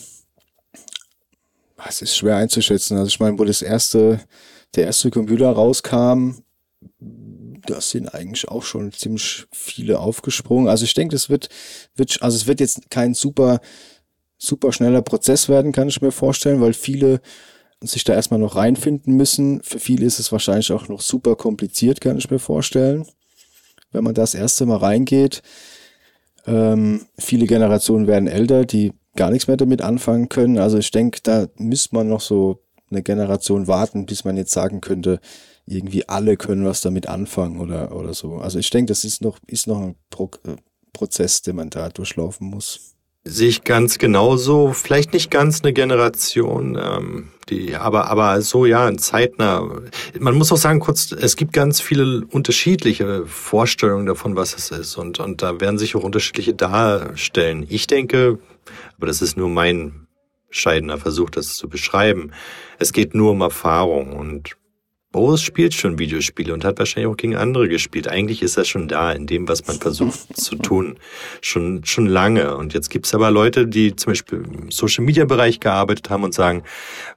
[1.88, 2.98] es ist schwer einzuschätzen.
[2.98, 4.20] Also ich meine, wo das erste,
[4.76, 6.44] der erste Computer rauskam,
[7.00, 10.68] da sind eigentlich auch schon ziemlich viele aufgesprungen.
[10.68, 11.50] Also ich denke, das wird,
[11.96, 13.60] wird, also es wird jetzt kein super,
[14.38, 17.22] super schneller Prozess werden, kann ich mir vorstellen, weil viele
[17.84, 19.62] sich da erstmal noch reinfinden müssen.
[19.64, 23.06] Für viele ist es wahrscheinlich auch noch super kompliziert, kann ich mir vorstellen,
[23.92, 25.42] wenn man das erste Mal reingeht.
[26.46, 30.57] Ähm, viele Generationen werden älter, die gar nichts mehr damit anfangen können.
[30.57, 34.82] Also ich denke, da müsste man noch so eine Generation warten, bis man jetzt sagen
[34.82, 35.20] könnte,
[35.66, 38.36] irgendwie alle können was damit anfangen oder, oder so.
[38.38, 40.55] Also ich denke, das ist noch, ist noch ein Pro äh,
[40.93, 42.95] Prozess, den man da durchlaufen muss.
[43.24, 44.74] Sehe ich ganz genauso.
[44.74, 49.82] Vielleicht nicht ganz eine Generation, ähm, die, aber, aber so ja, ein zeitnah.
[50.20, 54.97] Man muss auch sagen, kurz, es gibt ganz viele unterschiedliche Vorstellungen davon, was es ist.
[54.97, 57.66] Und, und da werden sich auch unterschiedliche darstellen.
[57.70, 58.39] Ich denke,
[59.02, 60.06] aber das ist nur mein
[60.52, 62.34] scheidender Versuch, das zu beschreiben.
[62.78, 64.56] Es geht nur um Erfahrung und
[65.12, 68.08] Boris spielt schon Videospiele und hat wahrscheinlich auch gegen andere gespielt.
[68.08, 70.99] Eigentlich ist er schon da in dem, was man versucht zu tun.
[71.41, 72.56] Schon, schon lange.
[72.56, 76.36] Und jetzt gibt's aber Leute, die zum Beispiel im Social Media Bereich gearbeitet haben und
[76.36, 76.62] sagen,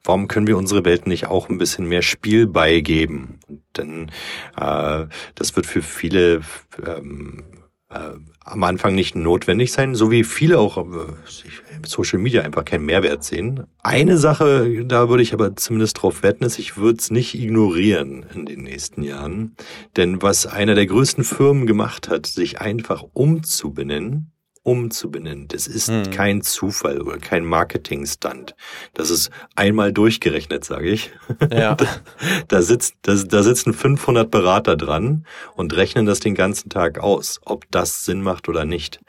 [0.05, 3.41] warum können wir unsere Welt nicht auch ein bisschen mehr Spiel beigeben?
[3.77, 4.11] Denn
[4.57, 5.05] äh,
[5.35, 6.41] das wird für viele
[6.83, 7.45] ähm,
[7.91, 11.13] äh, am Anfang nicht notwendig sein, so wie viele auch äh,
[11.87, 13.65] Social Media einfach keinen Mehrwert sehen.
[13.83, 18.27] Eine Sache, da würde ich aber zumindest drauf wetten, ist, ich würde es nicht ignorieren
[18.35, 19.57] in den nächsten Jahren.
[19.97, 24.34] Denn was einer der größten Firmen gemacht hat, sich einfach umzubenennen,
[24.65, 25.47] umzubenennen.
[25.49, 26.11] Das ist hm.
[26.11, 28.57] kein Zufall oder kein Marketing-Stunt.
[28.95, 31.13] Das ist einmal durchgerechnet, sage ich.
[31.53, 31.77] Ja.
[31.85, 31.87] Da,
[32.49, 37.41] da, sitzt, da, da sitzen 500 Berater dran und rechnen das den ganzen Tag aus,
[37.45, 39.01] ob das Sinn macht oder nicht.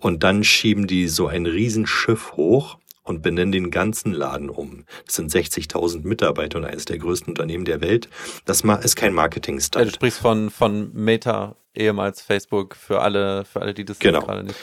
[0.00, 4.84] Und dann schieben die so ein Riesenschiff hoch und benennen den ganzen Laden um.
[5.06, 8.08] Das sind 60.000 Mitarbeiter und eines der größten Unternehmen der Welt.
[8.44, 9.84] Das ist kein Marketing-Stunt.
[9.84, 14.20] Ja, du sprichst von, von Meta, ehemals Facebook, für alle, für alle, die das genau.
[14.20, 14.58] gerade nicht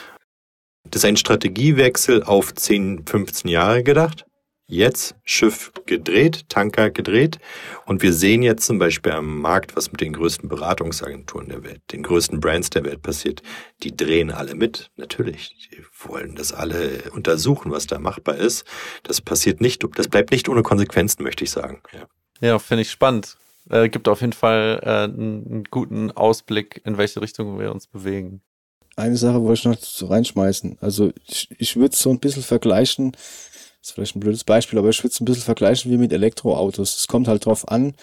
[0.90, 4.24] das ist ein Strategiewechsel auf 10, 15 Jahre gedacht.
[4.70, 7.38] Jetzt Schiff gedreht, Tanker gedreht.
[7.86, 11.80] Und wir sehen jetzt zum Beispiel am Markt, was mit den größten Beratungsagenturen der Welt,
[11.90, 13.40] den größten Brands der Welt passiert.
[13.82, 14.90] Die drehen alle mit.
[14.96, 15.70] Natürlich.
[15.70, 18.66] Die wollen das alle untersuchen, was da machbar ist.
[19.04, 21.80] Das passiert nicht, das bleibt nicht ohne Konsequenzen, möchte ich sagen.
[21.94, 22.06] Ja,
[22.46, 23.38] ja finde ich spannend.
[23.70, 28.42] Äh, gibt auf jeden Fall äh, einen guten Ausblick, in welche Richtung wir uns bewegen
[28.98, 30.78] eine Sache wollte ich noch so reinschmeißen.
[30.80, 34.78] Also ich, ich würde es so ein bisschen vergleichen, das ist vielleicht ein blödes Beispiel,
[34.78, 36.96] aber ich würde es ein bisschen vergleichen wie mit Elektroautos.
[36.96, 37.94] Es kommt halt drauf an,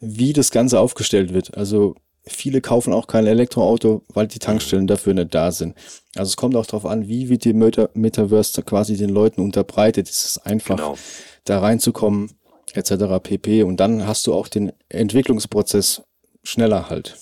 [0.00, 1.56] wie das Ganze aufgestellt wird.
[1.56, 1.94] Also
[2.26, 5.76] viele kaufen auch kein Elektroauto, weil die Tankstellen dafür nicht da sind.
[6.14, 10.10] Also es kommt auch drauf an, wie wird die Meta Metaverse quasi den Leuten unterbreitet.
[10.10, 10.98] Es ist einfach, genau.
[11.44, 12.32] da reinzukommen,
[12.74, 13.18] etc.
[13.22, 13.62] pp.
[13.62, 16.02] Und dann hast du auch den Entwicklungsprozess
[16.42, 17.16] schneller halt.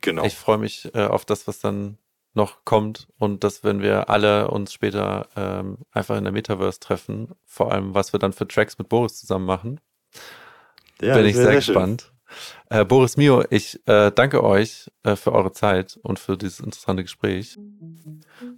[0.00, 0.24] Genau.
[0.24, 1.98] Ich freue mich äh, auf das, was dann
[2.34, 7.32] noch kommt und dass wenn wir alle uns später ähm, einfach in der Metaverse treffen,
[7.44, 9.80] vor allem was wir dann für Tracks mit Boris zusammen machen,
[11.00, 12.12] ja, bin ich sehr, sehr gespannt.
[12.68, 17.02] Äh, Boris Mio, ich äh, danke euch äh, für eure Zeit und für dieses interessante
[17.02, 17.58] Gespräch.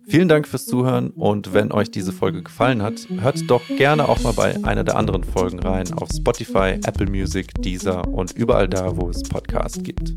[0.06, 4.20] Vielen Dank fürs Zuhören und wenn euch diese Folge gefallen hat, hört doch gerne auch
[4.20, 8.96] mal bei einer der anderen Folgen rein auf Spotify, Apple Music, Deezer und überall da,
[8.96, 10.12] wo es Podcasts gibt.